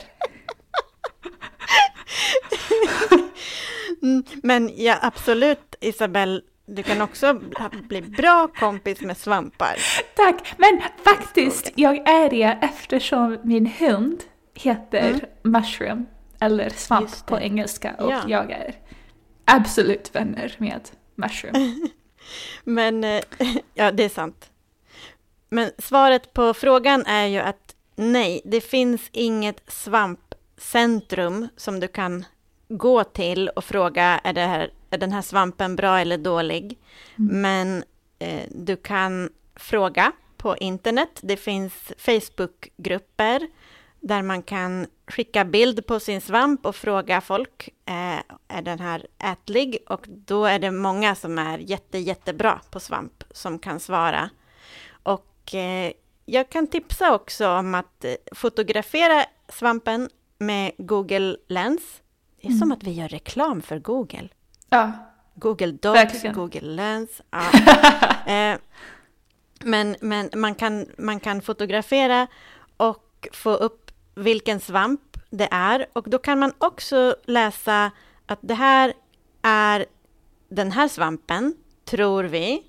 Mm, 4.03 4.25
men 4.43 4.71
ja, 4.77 4.99
absolut 5.03 5.75
Isabelle, 5.81 6.41
du 6.67 6.83
kan 6.83 7.03
också 7.03 7.41
bli 7.89 8.03
bra 8.03 8.49
kompis 8.49 9.01
med 9.01 9.17
svampar. 9.17 9.77
Tack, 10.17 10.55
men 10.57 10.83
faktiskt, 11.05 11.73
jag 11.75 12.09
är 12.09 12.31
det 12.31 12.59
eftersom 12.63 13.39
min 13.43 13.67
hund 13.67 14.23
heter 14.55 15.11
mm. 15.11 15.21
mushroom, 15.43 16.07
eller 16.41 16.71
svamp 16.71 17.27
på 17.27 17.41
engelska, 17.41 17.95
och 17.99 18.13
ja. 18.13 18.21
jag 18.29 18.51
är 18.51 18.75
absolut 19.45 20.15
vänner 20.15 20.55
med 20.59 20.81
mushroom. 21.17 21.89
men, 22.65 23.05
eh, 23.05 23.25
ja 23.75 23.93
det 23.93 24.05
är 24.05 24.09
sant. 24.09 24.51
Men 25.49 25.71
svaret 25.79 26.33
på 26.33 26.55
frågan 26.55 27.07
är 27.07 27.27
ju 27.27 27.39
att 27.39 27.75
nej, 27.97 28.41
det 28.45 28.61
finns 28.61 29.09
inget 29.13 29.63
svampcentrum 29.67 31.49
som 31.57 31.81
du 31.81 31.89
kan 31.89 32.25
gå 32.69 33.05
till 33.05 33.49
och 33.49 33.65
fråga 33.65 34.21
är, 34.25 34.33
det 34.33 34.41
här, 34.41 34.71
är 34.91 34.99
den 34.99 35.13
här 35.13 35.23
svampen 35.23 35.77
bra 35.77 35.99
eller 35.99 36.19
dålig. 36.19 36.79
Mm. 37.19 37.43
Men 37.43 37.85
eh, 38.19 38.43
du 38.51 38.77
kan 38.77 39.31
fråga 39.57 40.13
på 40.37 40.57
internet. 40.57 41.19
Det 41.21 41.37
finns 41.37 41.93
Facebookgrupper 41.99 43.49
där 44.05 44.23
man 44.23 44.43
kan 44.43 44.87
skicka 45.07 45.45
bild 45.45 45.87
på 45.87 46.01
sin 46.01 46.21
svamp 46.21 46.67
och 46.67 46.77
fråga 46.77 47.21
folk, 47.21 47.69
eh, 47.85 48.19
är 48.49 48.63
den 48.63 48.79
här 48.79 49.07
ätlig? 49.19 49.79
Och 49.89 50.05
då 50.09 50.45
är 50.45 50.59
det 50.59 50.71
många 50.71 51.15
som 51.15 51.39
är 51.39 51.59
jätte, 51.59 51.99
jättebra 51.99 52.61
på 52.71 52.81
svamp 52.81 53.25
som 53.31 53.59
kan 53.59 53.81
svara. 53.81 54.31
Och 55.03 55.55
eh, 55.55 55.93
jag 56.25 56.51
kan 56.51 56.67
tipsa 56.67 57.15
också 57.15 57.49
om 57.49 57.75
att 57.75 58.05
eh, 58.05 58.15
fotografera 58.33 59.25
svampen 59.49 60.09
med 60.39 60.73
Google 60.79 61.37
Lens. 61.49 61.83
Det 62.41 62.47
är 62.47 62.51
mm. 62.51 62.59
som 62.59 62.73
att 62.73 62.83
vi 62.83 62.93
gör 62.93 63.09
reklam 63.09 63.63
för 63.63 63.79
Google. 63.79 64.29
Ja. 64.69 64.93
Google 65.35 65.73
Docs, 65.73 65.97
Verkligen. 65.97 66.35
Google 66.35 66.61
Lens. 66.61 67.23
Ja. 67.31 67.51
eh, 68.33 68.59
men 69.61 69.97
men 70.01 70.31
man, 70.35 70.55
kan, 70.55 70.87
man 70.99 71.21
kan 71.21 71.43
fotografera 71.43 72.27
och 72.77 73.29
få 73.33 73.51
upp 73.51 73.84
vilken 74.15 74.61
svamp 74.61 75.17
det 75.31 75.49
är. 75.51 75.87
Och 75.93 76.11
då 76.11 76.19
kan 76.19 76.39
man 76.39 76.53
också 76.59 77.17
läsa 77.25 77.91
att 78.27 78.39
det 78.43 78.55
här 78.55 78.93
är 79.43 79.87
den 80.49 80.73
här 80.73 80.89
svampen, 80.89 81.55
tror 81.85 82.25
vi. 82.25 82.63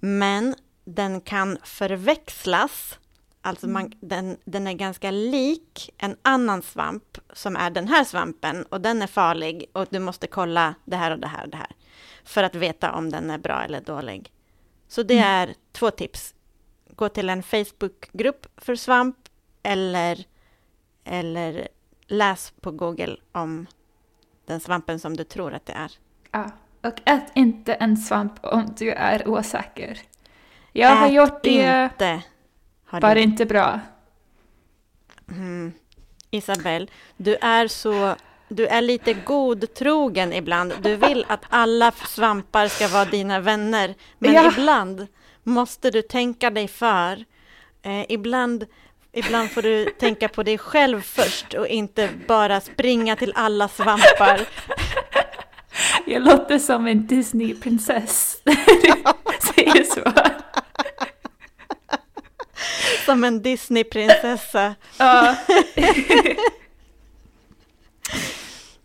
Men 0.00 0.54
den 0.84 1.20
kan 1.20 1.58
förväxlas 1.64 2.98
Alltså 3.46 3.68
man, 3.68 3.82
mm. 3.86 3.98
den, 4.00 4.36
den 4.44 4.66
är 4.66 4.72
ganska 4.72 5.10
lik 5.10 5.90
en 5.98 6.16
annan 6.22 6.62
svamp 6.62 7.18
som 7.32 7.56
är 7.56 7.70
den 7.70 7.88
här 7.88 8.04
svampen 8.04 8.62
och 8.62 8.80
den 8.80 9.02
är 9.02 9.06
farlig 9.06 9.70
och 9.72 9.86
du 9.90 9.98
måste 9.98 10.26
kolla 10.26 10.74
det 10.84 10.96
här 10.96 11.10
och 11.10 11.18
det 11.18 11.26
här 11.26 11.44
och 11.44 11.48
det 11.48 11.56
här 11.56 11.70
för 12.24 12.42
att 12.42 12.54
veta 12.54 12.92
om 12.92 13.10
den 13.10 13.30
är 13.30 13.38
bra 13.38 13.62
eller 13.62 13.80
dålig. 13.80 14.32
Så 14.88 15.02
det 15.02 15.18
mm. 15.18 15.26
är 15.26 15.54
två 15.72 15.90
tips. 15.90 16.34
Gå 16.90 17.08
till 17.08 17.28
en 17.28 17.42
Facebookgrupp 17.42 18.46
för 18.56 18.76
svamp 18.76 19.16
eller, 19.62 20.24
eller 21.06 21.68
läs 22.06 22.52
på 22.60 22.70
Google 22.70 23.16
om 23.32 23.66
den 24.46 24.60
svampen 24.60 25.00
som 25.00 25.16
du 25.16 25.24
tror 25.24 25.54
att 25.54 25.66
det 25.66 25.72
är. 25.72 25.92
Ja, 26.30 26.50
och 26.82 27.00
ät 27.04 27.30
inte 27.34 27.74
en 27.74 27.96
svamp 27.96 28.44
om 28.44 28.74
du 28.78 28.90
är 28.90 29.28
osäker. 29.28 29.98
Jag 30.72 30.92
ät 30.92 30.98
har 30.98 31.08
gjort 31.08 31.42
det. 31.42 31.50
Inte 31.92 32.22
har 32.84 33.00
Var 33.00 33.14
det 33.14 33.22
inte 33.22 33.46
bra? 33.46 33.80
Mm. 35.28 35.72
Isabel, 36.30 36.90
du 37.16 37.36
är 37.36 37.68
så... 37.68 38.16
Du 38.48 38.66
är 38.66 38.82
lite 38.82 39.12
godtrogen 39.14 40.32
ibland. 40.32 40.72
Du 40.82 40.96
vill 40.96 41.26
att 41.28 41.44
alla 41.48 41.92
svampar 41.92 42.68
ska 42.68 42.88
vara 42.88 43.04
dina 43.04 43.40
vänner. 43.40 43.94
Men 44.18 44.32
ja. 44.32 44.52
ibland 44.52 45.06
måste 45.42 45.90
du 45.90 46.02
tänka 46.02 46.50
dig 46.50 46.68
för. 46.68 47.24
Eh, 47.82 48.04
ibland, 48.08 48.66
ibland 49.16 49.50
får 49.50 49.62
du 49.62 49.84
tänka 49.84 50.28
på 50.28 50.42
dig 50.42 50.58
själv 50.58 51.00
först 51.00 51.54
och 51.54 51.66
inte 51.66 52.10
bara 52.28 52.60
springa 52.60 53.16
till 53.16 53.32
alla 53.34 53.68
svampar. 53.68 54.40
Jag 56.06 56.22
låter 56.22 56.58
som 56.58 56.86
en 56.86 57.06
Disney-prinsess 57.06 58.42
säger 59.54 59.84
så. 59.84 60.12
Som 63.04 63.24
en 63.24 63.42
Disneyprinsessa. 63.42 64.74
Ja. 64.98 65.36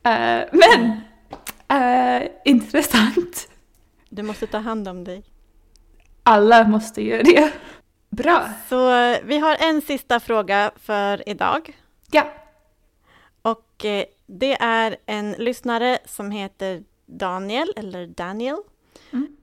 uh, 0.07 0.43
men, 0.51 1.01
uh, 1.73 2.27
intressant. 2.45 3.49
Du 4.09 4.23
måste 4.23 4.47
ta 4.47 4.57
hand 4.57 4.87
om 4.87 5.03
dig. 5.03 5.23
Alla 6.23 6.67
måste 6.67 7.01
göra 7.01 7.23
det. 7.23 7.51
Bra. 8.11 8.49
Så 8.69 8.89
uh, 8.89 9.17
vi 9.23 9.37
har 9.37 9.55
en 9.59 9.81
sista 9.81 10.19
fråga 10.19 10.71
för 10.75 11.29
idag. 11.29 11.77
Ja. 12.11 12.31
Och 13.41 13.85
det 14.25 14.53
är 14.61 14.97
en 15.05 15.31
lyssnare 15.31 15.99
som 16.05 16.31
heter 16.31 16.83
Daniel, 17.05 17.73
eller 17.75 18.07
Daniel. 18.07 18.57
Mm 19.13 19.37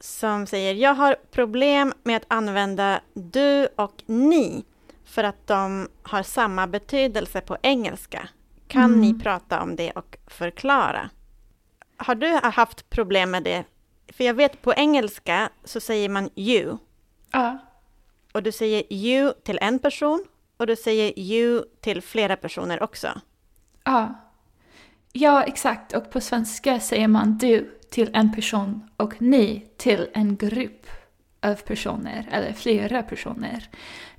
som 0.00 0.46
säger 0.46 0.74
jag 0.74 0.94
har 0.94 1.16
problem 1.30 1.92
med 2.02 2.16
att 2.16 2.24
använda 2.28 3.00
du 3.14 3.68
och 3.76 4.02
ni 4.06 4.64
för 5.04 5.24
att 5.24 5.46
de 5.46 5.88
har 6.02 6.22
samma 6.22 6.66
betydelse 6.66 7.40
på 7.40 7.56
engelska. 7.62 8.28
Kan 8.68 8.84
mm. 8.84 9.00
ni 9.00 9.18
prata 9.18 9.62
om 9.62 9.76
det 9.76 9.90
och 9.90 10.16
förklara? 10.26 11.10
Har 11.96 12.14
du 12.14 12.28
haft 12.28 12.90
problem 12.90 13.30
med 13.30 13.42
det? 13.42 13.64
För 14.08 14.24
jag 14.24 14.34
vet 14.34 14.62
på 14.62 14.74
engelska 14.74 15.50
så 15.64 15.80
säger 15.80 16.08
man 16.08 16.30
you. 16.34 16.76
Ja. 17.30 17.58
Och 18.32 18.42
du 18.42 18.52
säger 18.52 18.92
you 18.92 19.32
till 19.44 19.58
en 19.60 19.78
person 19.78 20.24
och 20.56 20.66
du 20.66 20.76
säger 20.76 21.18
you 21.18 21.64
till 21.80 22.02
flera 22.02 22.36
personer 22.36 22.82
också. 22.82 23.20
Ja. 23.84 24.14
Ja, 25.12 25.42
exakt. 25.42 25.92
Och 25.92 26.10
på 26.10 26.20
svenska 26.20 26.80
säger 26.80 27.08
man 27.08 27.38
du 27.38 27.80
till 27.90 28.10
en 28.12 28.34
person 28.34 28.90
och 28.96 29.22
ni 29.22 29.66
till 29.76 30.08
en 30.12 30.36
grupp 30.36 30.86
av 31.42 31.54
personer 31.54 32.28
eller 32.32 32.52
flera 32.52 33.02
personer. 33.02 33.68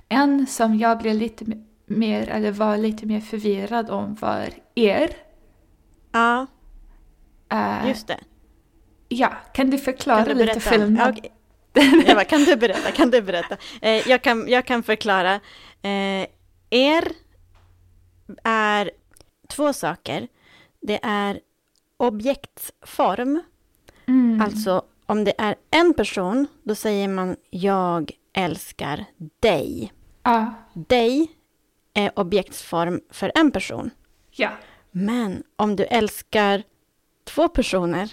En 0.08 0.46
som 0.46 0.78
jag 0.78 0.98
blev 0.98 1.14
lite 1.14 1.44
mer, 1.86 2.28
eller 2.28 2.50
var 2.50 2.76
lite 2.76 3.06
mer 3.06 3.20
förvirrad 3.20 3.90
om 3.90 4.14
var 4.14 4.48
er. 4.74 5.10
Ja, 6.12 6.46
uh, 7.52 7.88
just 7.88 8.06
det. 8.06 8.20
Ja, 9.08 9.32
kan 9.54 9.70
du 9.70 9.78
förklara 9.78 10.24
kan 10.24 10.38
du 10.38 10.44
lite 10.44 10.60
skillnad? 10.60 11.18
Okay. 11.18 11.30
Jag 12.06 12.28
kan 12.28 12.44
du 12.44 12.56
berätta? 12.56 12.92
Kan 12.92 13.10
du 13.10 13.22
berätta? 13.22 13.56
Eh, 13.82 14.08
jag, 14.08 14.22
kan, 14.22 14.48
jag 14.48 14.66
kan 14.66 14.82
förklara. 14.82 15.34
Eh, 15.82 16.26
er 16.70 17.12
är 18.44 18.90
två 19.48 19.72
saker. 19.72 20.28
Det 20.80 21.00
är 21.02 21.40
objektsform 21.96 23.42
Mm. 24.06 24.40
Alltså, 24.40 24.82
om 25.06 25.24
det 25.24 25.34
är 25.38 25.54
en 25.70 25.94
person, 25.94 26.46
då 26.62 26.74
säger 26.74 27.08
man 27.08 27.36
jag 27.50 28.12
älskar 28.32 29.04
dig. 29.40 29.92
Ja. 30.22 30.54
Dig 30.74 31.30
är 31.94 32.18
objektsform 32.18 33.00
för 33.10 33.32
en 33.34 33.50
person. 33.50 33.90
Ja. 34.30 34.50
Men 34.90 35.42
om 35.56 35.76
du 35.76 35.84
älskar 35.84 36.62
två 37.24 37.48
personer 37.48 38.12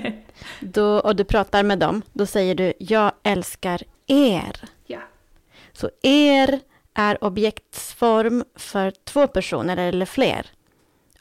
då, 0.60 1.00
och 1.00 1.16
du 1.16 1.24
pratar 1.24 1.62
med 1.62 1.78
dem, 1.78 2.02
då 2.12 2.26
säger 2.26 2.54
du 2.54 2.72
jag 2.78 3.12
älskar 3.22 3.82
er. 4.06 4.60
Ja. 4.86 5.00
Så 5.72 5.90
er 6.02 6.60
är 6.94 7.24
objektsform 7.24 8.44
för 8.54 8.90
två 8.90 9.26
personer 9.26 9.76
eller 9.76 10.06
fler. 10.06 10.46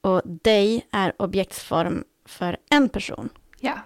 Och 0.01 0.21
dig 0.25 0.87
är 0.91 1.21
objektsform 1.21 2.03
för 2.25 2.57
en 2.69 2.89
person. 2.89 3.29
Ja. 3.59 3.79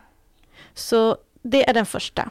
Så 0.74 1.18
det 1.42 1.70
är 1.70 1.74
den 1.74 1.86
första. 1.86 2.30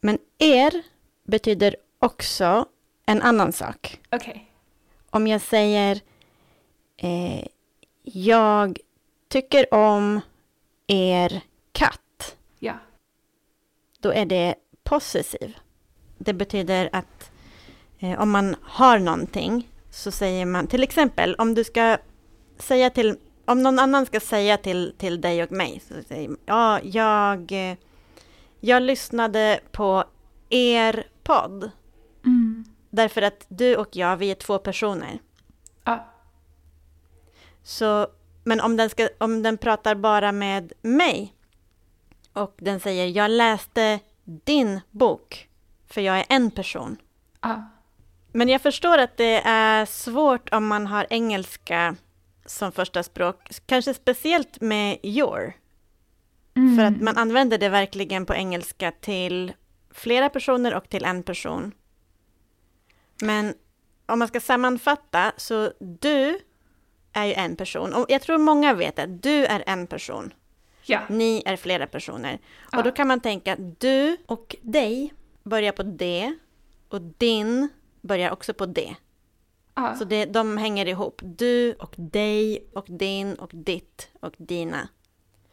Men 0.00 0.18
er 0.38 0.82
betyder 1.24 1.76
också 1.98 2.66
en 3.06 3.22
annan 3.22 3.52
sak. 3.52 4.00
Okej. 4.10 4.52
Om 5.10 5.26
jag 5.26 5.40
säger 5.40 6.00
eh, 6.96 7.46
jag 8.02 8.78
tycker 9.28 9.74
om 9.74 10.20
er 10.86 11.40
katt, 11.72 12.36
Ja. 12.58 12.74
då 14.00 14.12
är 14.12 14.26
det 14.26 14.54
possessiv. 14.84 15.56
Det 16.18 16.32
betyder 16.32 16.88
att 16.92 17.30
eh, 17.98 18.20
om 18.20 18.30
man 18.30 18.56
har 18.62 18.98
någonting 18.98 19.68
så 19.90 20.10
säger 20.10 20.46
man 20.46 20.66
till 20.66 20.82
exempel 20.82 21.34
om 21.34 21.54
du 21.54 21.64
ska 21.64 21.98
säga 22.58 22.90
till 22.90 23.18
om 23.44 23.62
någon 23.62 23.78
annan 23.78 24.06
ska 24.06 24.20
säga 24.20 24.56
till, 24.56 24.94
till 24.98 25.20
dig 25.20 25.42
och 25.42 25.52
mig 25.52 25.82
så 25.88 25.94
säger 26.08 26.28
man, 26.28 26.38
ja, 26.46 26.80
jag, 26.82 27.52
eh, 27.70 27.76
jag 28.60 28.82
lyssnade 28.82 29.60
på 29.72 30.04
er 30.48 31.06
podd 31.22 31.70
Mm. 32.24 32.64
därför 32.90 33.22
att 33.22 33.44
du 33.48 33.76
och 33.76 33.88
jag, 33.96 34.16
vi 34.16 34.30
är 34.30 34.34
två 34.34 34.58
personer. 34.58 35.18
Ja. 35.84 36.06
Så, 37.62 38.06
men 38.48 38.60
om 38.60 38.76
den, 38.76 38.90
ska, 38.90 39.08
om 39.18 39.42
den 39.42 39.58
pratar 39.58 39.94
bara 39.94 40.32
med 40.32 40.72
mig 40.82 41.34
och 42.32 42.54
den 42.58 42.80
säger 42.80 43.06
jag 43.06 43.30
läste 43.30 44.00
din 44.24 44.80
bok 44.90 45.48
för 45.86 46.00
jag 46.00 46.18
är 46.18 46.24
en 46.28 46.50
person. 46.50 46.96
Ja. 47.40 47.70
Men 48.32 48.48
jag 48.48 48.60
förstår 48.60 48.98
att 48.98 49.16
det 49.16 49.40
är 49.44 49.86
svårt 49.86 50.52
om 50.52 50.66
man 50.66 50.86
har 50.86 51.06
engelska 51.10 51.96
som 52.46 52.72
första 52.72 53.02
språk, 53.02 53.50
kanske 53.66 53.94
speciellt 53.94 54.60
med 54.60 54.98
your. 55.02 55.52
Mm. 56.56 56.76
För 56.76 56.84
att 56.84 57.00
man 57.00 57.16
använder 57.16 57.58
det 57.58 57.68
verkligen 57.68 58.26
på 58.26 58.34
engelska 58.34 58.92
till 59.00 59.52
flera 59.90 60.28
personer 60.28 60.74
och 60.74 60.88
till 60.88 61.04
en 61.04 61.22
person. 61.22 61.72
Men 63.22 63.54
om 64.06 64.18
man 64.18 64.28
ska 64.28 64.40
sammanfatta, 64.40 65.32
så 65.36 65.72
du 65.78 66.38
är 67.12 67.24
ju 67.26 67.32
en 67.32 67.56
person. 67.56 67.94
Och 67.94 68.06
jag 68.08 68.22
tror 68.22 68.38
många 68.38 68.74
vet 68.74 68.98
att 68.98 69.22
du 69.22 69.44
är 69.46 69.64
en 69.66 69.86
person. 69.86 70.34
Ja. 70.84 71.00
Ni 71.08 71.42
är 71.46 71.56
flera 71.56 71.86
personer. 71.86 72.38
Ja. 72.72 72.78
Och 72.78 72.84
då 72.84 72.90
kan 72.92 73.08
man 73.08 73.20
tänka 73.20 73.52
att 73.52 73.80
du 73.80 74.16
och 74.26 74.56
dig 74.62 75.12
börjar 75.42 75.72
på 75.72 75.82
D 75.82 76.34
och 76.88 77.00
din 77.02 77.68
börjar 78.00 78.30
också 78.30 78.54
på 78.54 78.66
D. 78.66 78.94
Ja. 79.74 79.94
Så 79.96 80.04
det, 80.04 80.24
de 80.24 80.56
hänger 80.58 80.88
ihop. 80.88 81.20
Du 81.24 81.72
och 81.72 81.94
dig 81.96 82.64
och 82.72 82.86
din 82.88 83.34
och 83.34 83.50
ditt 83.52 84.08
och 84.20 84.34
dina. 84.36 84.88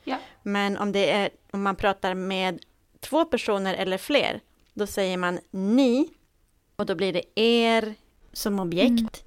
Ja. 0.04 0.18
Men 0.44 0.78
om, 0.78 0.92
det 0.92 1.12
är, 1.12 1.30
om 1.52 1.64
man 1.64 1.76
pratar 1.76 2.14
med 2.14 2.60
två 3.00 3.26
personer 3.26 3.74
eller 3.74 3.98
fler, 3.98 4.42
då 4.74 4.88
säger 4.88 5.18
man 5.18 5.40
ni 5.52 6.10
och 6.76 6.86
då 6.86 6.96
blir 6.96 7.14
det 7.14 7.40
er 7.42 7.94
som 8.34 8.60
objekt 8.60 9.24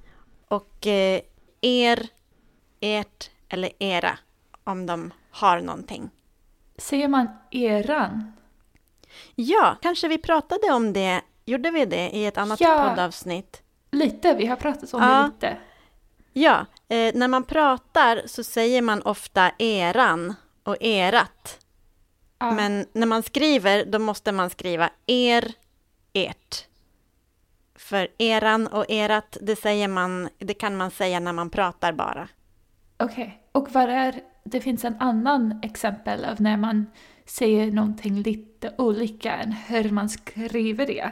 Mm. 0.50 0.58
och 0.60 0.86
eh, 0.86 1.20
er, 1.60 2.08
ert 2.80 3.30
eller 3.48 3.70
era 3.78 4.18
om 4.64 4.86
de 4.86 5.12
har 5.30 5.60
någonting. 5.60 6.10
Säger 6.78 7.08
man 7.08 7.28
eran? 7.50 8.32
Ja, 9.34 9.76
kanske 9.82 10.08
vi 10.08 10.18
pratade 10.18 10.72
om 10.72 10.92
det, 10.92 11.20
gjorde 11.44 11.70
vi 11.70 11.84
det 11.84 12.10
i 12.10 12.26
ett 12.26 12.38
annat 12.38 12.60
Ja. 12.60 12.88
poddavsnitt? 12.88 13.62
Lite, 13.90 14.34
vi 14.34 14.46
har 14.46 14.56
pratat 14.56 14.94
om 14.94 15.02
Ja. 15.02 15.08
det 15.18 15.26
lite. 15.48 15.56
Ja, 16.32 16.66
eh, 16.88 17.14
när 17.14 17.28
man 17.28 17.44
pratar 17.44 18.22
så 18.26 18.44
säger 18.44 18.82
man 18.82 19.02
ofta 19.02 19.50
eran 19.58 20.34
och 20.62 20.76
erat. 20.80 21.58
Ja. 22.38 22.52
Men 22.52 22.86
när 22.92 23.06
man 23.06 23.22
skriver, 23.22 23.84
då 23.84 23.98
måste 23.98 24.32
man 24.32 24.50
skriva 24.50 24.90
er, 25.06 25.52
ert. 26.12 26.64
För 27.74 28.08
eran 28.18 28.66
och 28.66 28.90
erat, 28.90 29.36
det, 29.40 29.56
säger 29.56 29.88
man, 29.88 30.28
det 30.38 30.54
kan 30.54 30.76
man 30.76 30.90
säga 30.90 31.20
när 31.20 31.32
man 31.32 31.50
pratar 31.50 31.92
bara. 31.92 32.28
Okej. 32.98 33.42
Och 33.52 33.70
vad 33.72 33.90
är... 33.90 34.20
Det 34.44 34.60
finns 34.60 34.84
en 34.84 34.96
annan 35.00 35.60
exempel 35.62 36.24
av 36.24 36.40
när 36.40 36.56
man 36.56 36.86
säger 37.24 37.72
någonting 37.72 38.22
lite 38.22 38.74
olika 38.78 39.36
än 39.36 39.52
hur 39.52 39.90
man 39.90 40.08
skriver 40.08 40.86
det. 40.86 41.10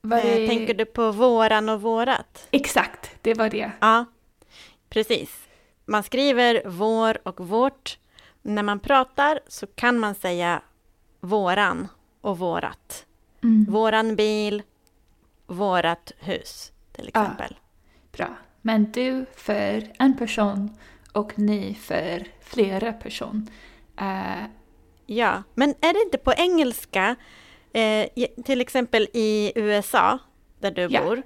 Vad 0.00 0.18
Eh, 0.18 0.26
är... 0.26 0.46
Tänker 0.48 0.74
du 0.74 0.84
på 0.84 1.10
våran 1.12 1.68
och 1.68 1.82
vårat? 1.82 2.48
Exakt, 2.50 3.10
det 3.22 3.34
var 3.34 3.50
det. 3.50 3.72
Ja, 3.80 4.04
precis. 4.88 5.48
Man 5.84 6.02
skriver 6.02 6.62
vår 6.66 7.28
och 7.28 7.48
vårt. 7.48 7.98
När 8.42 8.62
man 8.62 8.80
pratar 8.80 9.40
så 9.48 9.66
kan 9.66 9.98
man 9.98 10.14
säga 10.14 10.62
våran 11.20 11.88
och 12.20 12.38
vårat. 12.38 13.06
Mm. 13.42 13.64
Våran 13.72 14.16
bil, 14.16 14.62
vårat 15.46 16.12
hus 16.18 16.72
till 16.92 17.10
Ja. 17.14 17.20
exempel. 17.22 17.56
Bra. 18.12 18.28
Men 18.66 18.92
du 18.92 19.26
för 19.36 19.82
en 19.98 20.16
person 20.16 20.70
och 21.12 21.38
ni 21.38 21.74
för 21.82 22.24
flera 22.40 22.92
person. 22.92 23.50
Eh, 24.00 24.44
Ja, 25.08 25.42
men 25.54 25.70
är 25.70 25.92
det 25.92 26.02
inte 26.02 26.18
på 26.18 26.32
engelska, 26.36 27.16
eh, 27.72 28.06
till 28.44 28.60
exempel 28.60 29.08
i 29.12 29.52
USA, 29.54 30.18
där 30.60 30.70
du 30.70 30.82
Ja. 30.90 31.02
bor, 31.04 31.22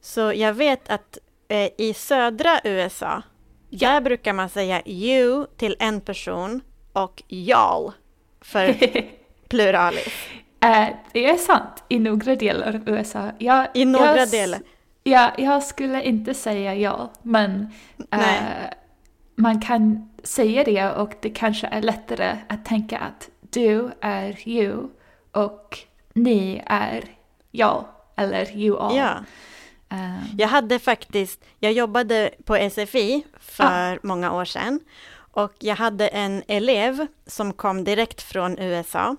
så 0.00 0.32
jag 0.32 0.52
vet 0.52 0.88
att 0.90 1.18
eh, 1.48 1.68
i 1.78 1.94
södra 1.94 2.60
USA, 2.64 3.22
där 3.70 4.00
brukar 4.00 4.32
man 4.32 4.48
säga 4.48 4.82
you 4.86 5.46
till 5.56 5.76
en 5.78 6.00
person 6.00 6.60
och 6.92 7.22
y'all 7.28 7.92
för 8.40 8.74
pluralis. 9.48 10.28
eh, 10.60 10.88
det 11.12 11.24
är 11.30 11.36
sant 11.36 11.84
i 11.88 11.98
några 11.98 12.36
delar 12.36 12.74
av 12.74 12.88
USA. 12.88 13.30
Jag, 13.38 13.66
I 13.74 13.84
några 13.84 14.16
jag, 14.18 14.30
delar. 14.30 14.60
Ja, 15.02 15.32
jag 15.38 15.62
skulle 15.62 16.02
inte 16.02 16.34
säga 16.34 16.74
ja, 16.74 17.10
men 17.22 17.72
Nej. 18.10 18.70
man 19.36 19.60
kan 19.60 20.10
säga 20.22 20.64
det 20.64 20.90
och 20.90 21.12
det 21.20 21.30
kanske 21.30 21.66
är 21.66 21.82
lättare 21.82 22.36
att 22.48 22.64
tänka 22.64 22.98
att 22.98 23.28
du 23.40 23.90
är 24.00 24.48
you 24.48 24.88
och 25.32 25.78
ni 26.14 26.62
är 26.66 27.04
jag 27.50 27.84
eller 28.16 28.56
you 28.56 28.78
all. 28.78 28.96
Ja. 28.96 29.14
Eh, 29.90 30.36
Jag 30.38 30.48
hade 30.48 30.78
faktiskt, 30.78 31.44
jag 31.58 31.72
jobbade 31.72 32.30
på 32.44 32.70
SFI 32.70 33.24
för 33.40 34.06
många 34.06 34.32
år 34.32 34.44
sedan 34.44 34.80
och 35.14 35.52
jag 35.58 35.76
hade 35.76 36.08
en 36.08 36.42
elev 36.48 37.06
som 37.26 37.52
kom 37.52 37.84
direkt 37.84 38.22
från 38.22 38.58
USA 38.58 39.16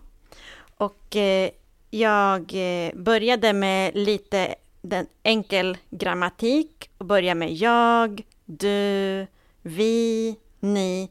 och 0.77 1.15
eh, 1.15 1.49
jag 1.89 2.53
började 2.93 3.53
med 3.53 3.95
lite 3.95 4.55
den 4.83 5.07
enkel 5.23 5.77
grammatik 5.89 6.89
och 6.97 7.05
började 7.05 7.39
med 7.39 7.53
jag, 7.53 8.21
du, 8.45 9.27
vi, 9.61 10.35
ni 10.59 11.09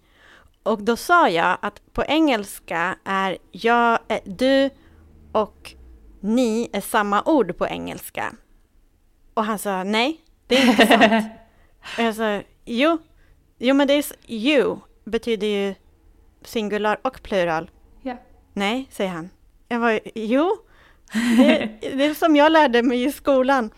och 0.62 0.82
då 0.82 0.96
sa 0.96 1.28
jag 1.28 1.58
att 1.62 1.92
på 1.92 2.04
engelska 2.04 2.98
är 3.04 3.38
jag, 3.50 3.98
eh, 4.08 4.20
du 4.24 4.70
och 5.32 5.74
ni 6.20 6.70
är 6.72 6.80
samma 6.80 7.22
ord 7.22 7.58
på 7.58 7.66
engelska. 7.66 8.35
Och 9.35 9.44
han 9.44 9.58
sa 9.58 9.85
nej, 9.85 10.20
det 10.46 10.56
är 10.56 10.70
inte 10.70 10.87
sant. 10.87 11.24
och 11.98 12.04
jag 12.04 12.14
sa 12.14 12.42
jo, 12.64 12.98
jo 13.58 13.74
men 13.74 13.87
det 13.87 13.94
är 13.94 14.04
you 14.28 14.76
betyder 15.04 15.46
ju 15.46 15.74
singular 16.42 16.98
och 17.02 17.22
plural. 17.22 17.70
ja. 18.02 18.16
Nej, 18.52 18.87
säger 18.90 19.11
han. 19.11 19.30
Jag 19.68 19.80
var 19.80 20.00
jo, 20.14 20.56
det, 21.12 21.68
det 21.81 22.05
är 22.05 22.14
som 22.14 22.37
jag 22.37 22.53
lärde 22.53 22.83
mig 22.83 23.05
i 23.05 23.12
skolan. 23.12 23.70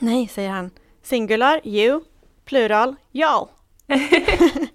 Nej, 0.00 0.28
säger 0.28 0.50
han. 0.50 0.70
Singular, 1.02 1.60
you, 1.64 2.00
plural, 2.44 2.96
y'all. 3.12 3.48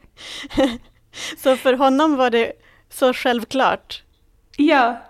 så 1.37 1.57
för 1.57 1.73
honom 1.73 2.15
var 2.15 2.29
det 2.29 2.51
så 2.89 3.13
självklart. 3.13 4.03
ja, 4.57 5.01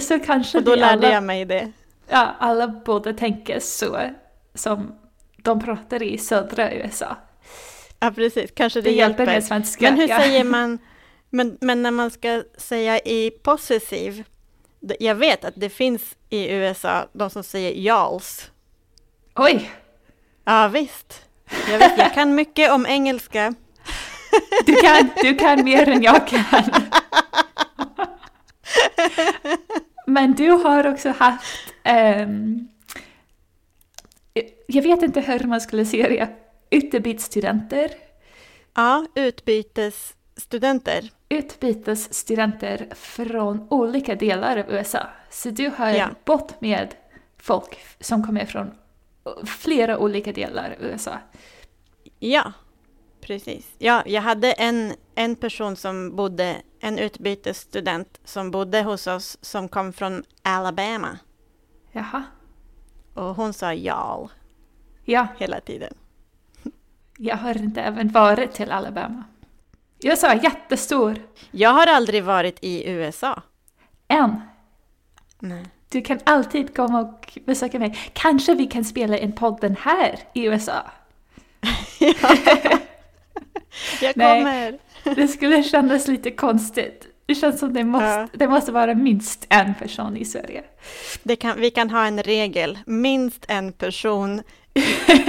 så 0.00 0.18
kanske 0.20 0.58
Och 0.58 0.64
då 0.64 0.74
lärde 0.74 0.92
alla, 0.92 1.12
jag 1.12 1.22
mig 1.24 1.44
det. 1.44 1.72
ja, 2.08 2.34
alla 2.38 2.68
borde 2.68 3.14
tänka 3.14 3.60
så 3.60 4.00
som 4.54 4.94
de 5.36 5.60
pratar 5.60 6.02
i 6.02 6.18
södra 6.18 6.72
USA. 6.74 7.16
Ja, 8.00 8.10
precis. 8.10 8.50
Kanske 8.54 8.80
det, 8.80 8.90
Det 8.90 8.96
hjälper 8.96 9.26
hjälper. 9.26 9.40
svenska. 9.40 9.84
Men 9.84 10.00
hur 10.00 10.08
ja. 10.08 10.18
säger 10.20 10.44
man, 10.44 10.78
men, 11.30 11.58
men 11.60 11.82
när 11.82 11.90
man 11.90 12.10
ska 12.10 12.42
säga 12.56 12.98
i 12.98 13.30
possessiv, 13.30 14.24
jag 15.00 15.14
vet 15.14 15.44
att 15.44 15.54
det 15.56 15.68
finns 15.68 16.02
i 16.30 16.52
USA 16.52 17.08
de 17.12 17.30
som 17.30 17.42
säger 17.42 17.74
y'alls. 17.74 18.50
Oj! 19.34 19.70
Ja 20.44 20.68
visst, 20.68 21.22
jag, 21.70 21.78
vet, 21.78 21.98
jag 21.98 22.14
kan 22.14 22.34
mycket 22.34 22.72
om 22.72 22.86
engelska. 22.86 23.54
Du 24.66 24.74
kan, 24.74 25.10
du 25.22 25.34
kan 25.34 25.64
mer 25.64 25.88
än 25.88 26.02
jag 26.02 26.28
kan. 26.28 26.72
Men 30.06 30.34
du 30.34 30.50
har 30.50 30.86
också 30.86 31.08
haft, 31.08 31.74
ehm, 31.82 32.68
jag 34.66 34.82
vet 34.82 35.02
inte 35.02 35.20
hur 35.20 35.44
man 35.44 35.60
skulle 35.60 35.84
säga 35.84 36.08
det, 36.08 36.28
utbytesstudenter. 36.70 37.90
Ja, 38.74 39.06
utbytesstudenter. 39.14 41.10
Utbytesstudenter 41.32 42.88
från 42.94 43.66
olika 43.70 44.14
delar 44.14 44.56
av 44.56 44.70
USA. 44.70 45.06
Så 45.30 45.50
du 45.50 45.68
har 45.76 45.90
Ja. 45.90 46.08
bott 46.24 46.60
med 46.60 46.94
folk 47.36 47.78
som 48.00 48.26
kommer 48.26 48.46
från 48.46 48.70
flera 49.46 49.98
olika 49.98 50.32
delar 50.32 50.70
av 50.78 50.84
USA. 50.86 51.18
Ja, 52.18 52.52
precis. 53.20 53.70
Ja, 53.78 54.02
jag 54.06 54.22
hade 54.22 54.52
en, 54.52 54.92
en 55.14 55.36
person 55.36 55.76
som 55.76 56.16
bodde, 56.16 56.56
en 56.80 56.98
utbytesstudent 56.98 58.20
som 58.24 58.50
bodde 58.50 58.82
hos 58.82 59.06
oss 59.06 59.38
som 59.40 59.68
kom 59.68 59.92
från 59.92 60.24
Alabama. 60.42 61.18
Jaha. 61.92 62.22
Och 63.14 63.34
hon 63.36 63.52
sa 63.52 63.74
ja 63.74 64.28
Ja, 65.04 65.26
hela 65.38 65.60
tiden. 65.60 65.94
jag 67.18 67.36
har 67.36 67.58
inte 67.58 67.82
även 67.82 68.08
varit 68.08 68.52
till 68.52 68.70
Alabama. 68.72 69.24
USA 70.04 70.28
är 70.28 70.44
jättestor. 70.44 71.16
Jag 71.50 71.70
har 71.70 71.86
aldrig 71.86 72.24
varit 72.24 72.58
i 72.60 72.90
USA. 72.90 73.42
Än. 74.08 74.40
Nej. 75.38 75.64
Du 75.88 76.02
kan 76.02 76.18
alltid 76.24 76.76
komma 76.76 77.00
och 77.00 77.38
besöka 77.46 77.78
mig. 77.78 77.98
Kanske 78.12 78.54
vi 78.54 78.66
kan 78.66 78.84
spela 78.84 79.18
in 79.18 79.32
podden 79.32 79.76
här 79.80 80.18
i 80.34 80.44
USA. 80.44 80.82
Jag 84.00 84.16
Nej. 84.16 84.42
kommer. 84.42 84.78
Det 85.14 85.28
skulle 85.28 85.62
kännas 85.62 86.08
lite 86.08 86.30
konstigt. 86.30 87.06
Det 87.26 87.34
känns 87.34 87.60
som 87.60 87.74
det 87.74 87.84
måste, 87.84 88.06
Ja. 88.06 88.28
det 88.32 88.48
måste 88.48 88.72
vara 88.72 88.94
minst 88.94 89.46
en 89.48 89.74
person 89.74 90.16
i 90.16 90.24
Sverige. 90.24 90.64
Det 91.22 91.36
kan, 91.36 91.60
vi 91.60 91.70
kan 91.70 91.90
ha 91.90 92.06
en 92.06 92.22
regel. 92.22 92.78
Minst 92.86 93.44
en 93.48 93.72
person 93.72 94.42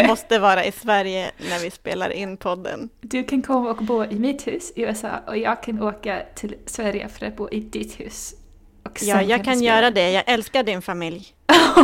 måste 0.08 0.40
vara 0.40 0.66
i 0.66 0.72
Sverige 0.72 1.32
när 1.50 1.60
vi 1.60 1.72
spelar 1.72 2.10
in 2.10 2.38
podden. 2.38 2.90
Du 3.02 3.24
kan 3.24 3.42
komma 3.42 3.70
och 3.70 3.84
bo 3.84 4.04
i 4.04 4.20
mitt 4.20 4.48
hus 4.48 4.72
i 4.76 4.82
USA 4.82 5.10
och 5.28 5.38
jag 5.38 5.64
kan 5.64 5.82
åka 5.82 6.22
till 6.36 6.56
Sverige 6.66 7.10
för 7.10 7.26
att 7.26 7.36
bo 7.36 7.50
i 7.50 7.60
ditt 7.60 8.00
hus. 8.00 8.34
Ja, 9.02 9.22
jag 9.22 9.44
kan 9.44 9.56
spela. 9.56 9.76
göra 9.76 9.92
det. 9.92 10.12
Jag 10.12 10.24
älskar 10.28 10.64
din 10.64 10.82
familj. 10.82 11.36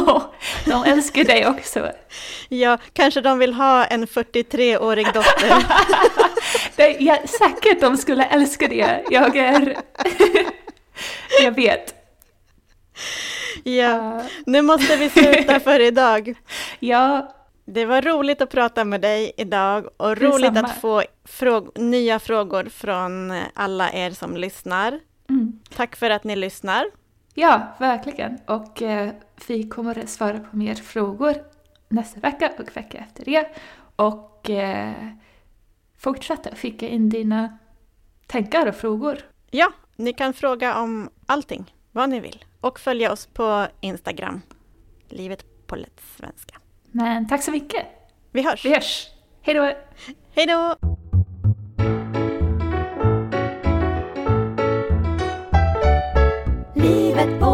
De 0.66 0.84
älskar 0.84 1.24
dig 1.24 1.48
också. 1.48 1.92
Ja, 2.50 2.78
kanske 2.94 3.22
de 3.22 3.40
vill 3.40 3.54
ha 3.54 3.86
en 3.86 4.08
43-årig 4.08 5.06
dotter. 5.06 5.54
Det, 6.76 6.98
ja, 7.00 7.18
säkert 7.28 7.82
de 7.82 7.98
skulle 7.98 8.24
älska 8.24 8.68
det. 8.68 9.04
Jag 9.10 9.38
är... 9.38 9.78
jag 11.44 11.52
vet. 11.52 11.96
Ja, 13.64 13.96
Uh, 13.96 14.22
nu 14.46 14.62
måste 14.62 14.96
vi 14.96 15.10
sluta 15.10 15.60
för 15.60 15.80
idag. 15.80 16.34
ja, 16.80 17.32
Det 17.72 17.86
var 17.86 18.02
roligt 18.02 18.42
att 18.42 18.50
prata 18.50 18.86
med 18.86 19.02
dig 19.02 19.32
idag 19.38 19.90
och 19.98 20.18
roligt 20.18 20.54
Detsamma. 20.54 20.68
att 20.68 20.82
få 20.82 21.04
fråg 21.24 21.80
nya 21.80 22.20
frågor 22.20 22.64
från 22.64 23.34
alla 23.54 23.92
er 23.94 24.12
som 24.12 24.38
lyssnar. 24.38 25.00
mm. 25.30 25.60
Tack 25.76 25.96
för 25.96 26.10
att 26.10 26.24
ni 26.24 26.36
lyssnar. 26.36 26.86
ja, 27.34 27.76
verkligen. 27.80 28.38
Och 28.46 28.82
eh, 28.82 29.12
vi 29.48 29.70
kommer 29.70 30.00
att 30.00 30.10
svara 30.10 30.40
på 30.40 30.58
mer 30.58 30.76
frågor 30.76 31.36
nästa 31.90 32.20
vecka 32.20 32.52
och 32.60 32.78
vecka 32.78 32.98
efter 32.98 33.26
det. 33.26 33.50
Och 33.96 34.50
eh, 34.50 34.94
fortsätta 35.98 36.56
skicka 36.56 36.88
in 36.88 37.10
dina 37.10 37.58
tankar 38.28 38.68
och 38.68 38.76
frågor. 38.76 39.18
Ja, 39.52 39.72
ni 39.96 40.14
kan 40.14 40.34
fråga 40.34 40.80
om 40.80 41.10
allting, 41.26 41.76
vad 41.92 42.10
ni 42.10 42.20
vill. 42.20 42.46
Och 42.62 42.80
följa 42.80 43.12
oss 43.12 43.28
på 43.28 43.68
Instagram, 43.82 44.42
livet 45.10 45.68
på 45.68 45.76
lätt 45.76 46.02
svenska. 46.18 46.56
Men 46.92 47.28
tack 47.28 47.44
så 47.44 47.52
mycket! 47.52 47.86
Vi 48.32 48.42
hörs! 48.42 48.66
Vi 48.66 48.74
hörs! 48.74 49.08
Hej 49.42 49.56
då! 49.56 49.74
Hej 50.36 50.46
då! 50.46 50.76
Livet 56.76 57.40
på 57.40 57.49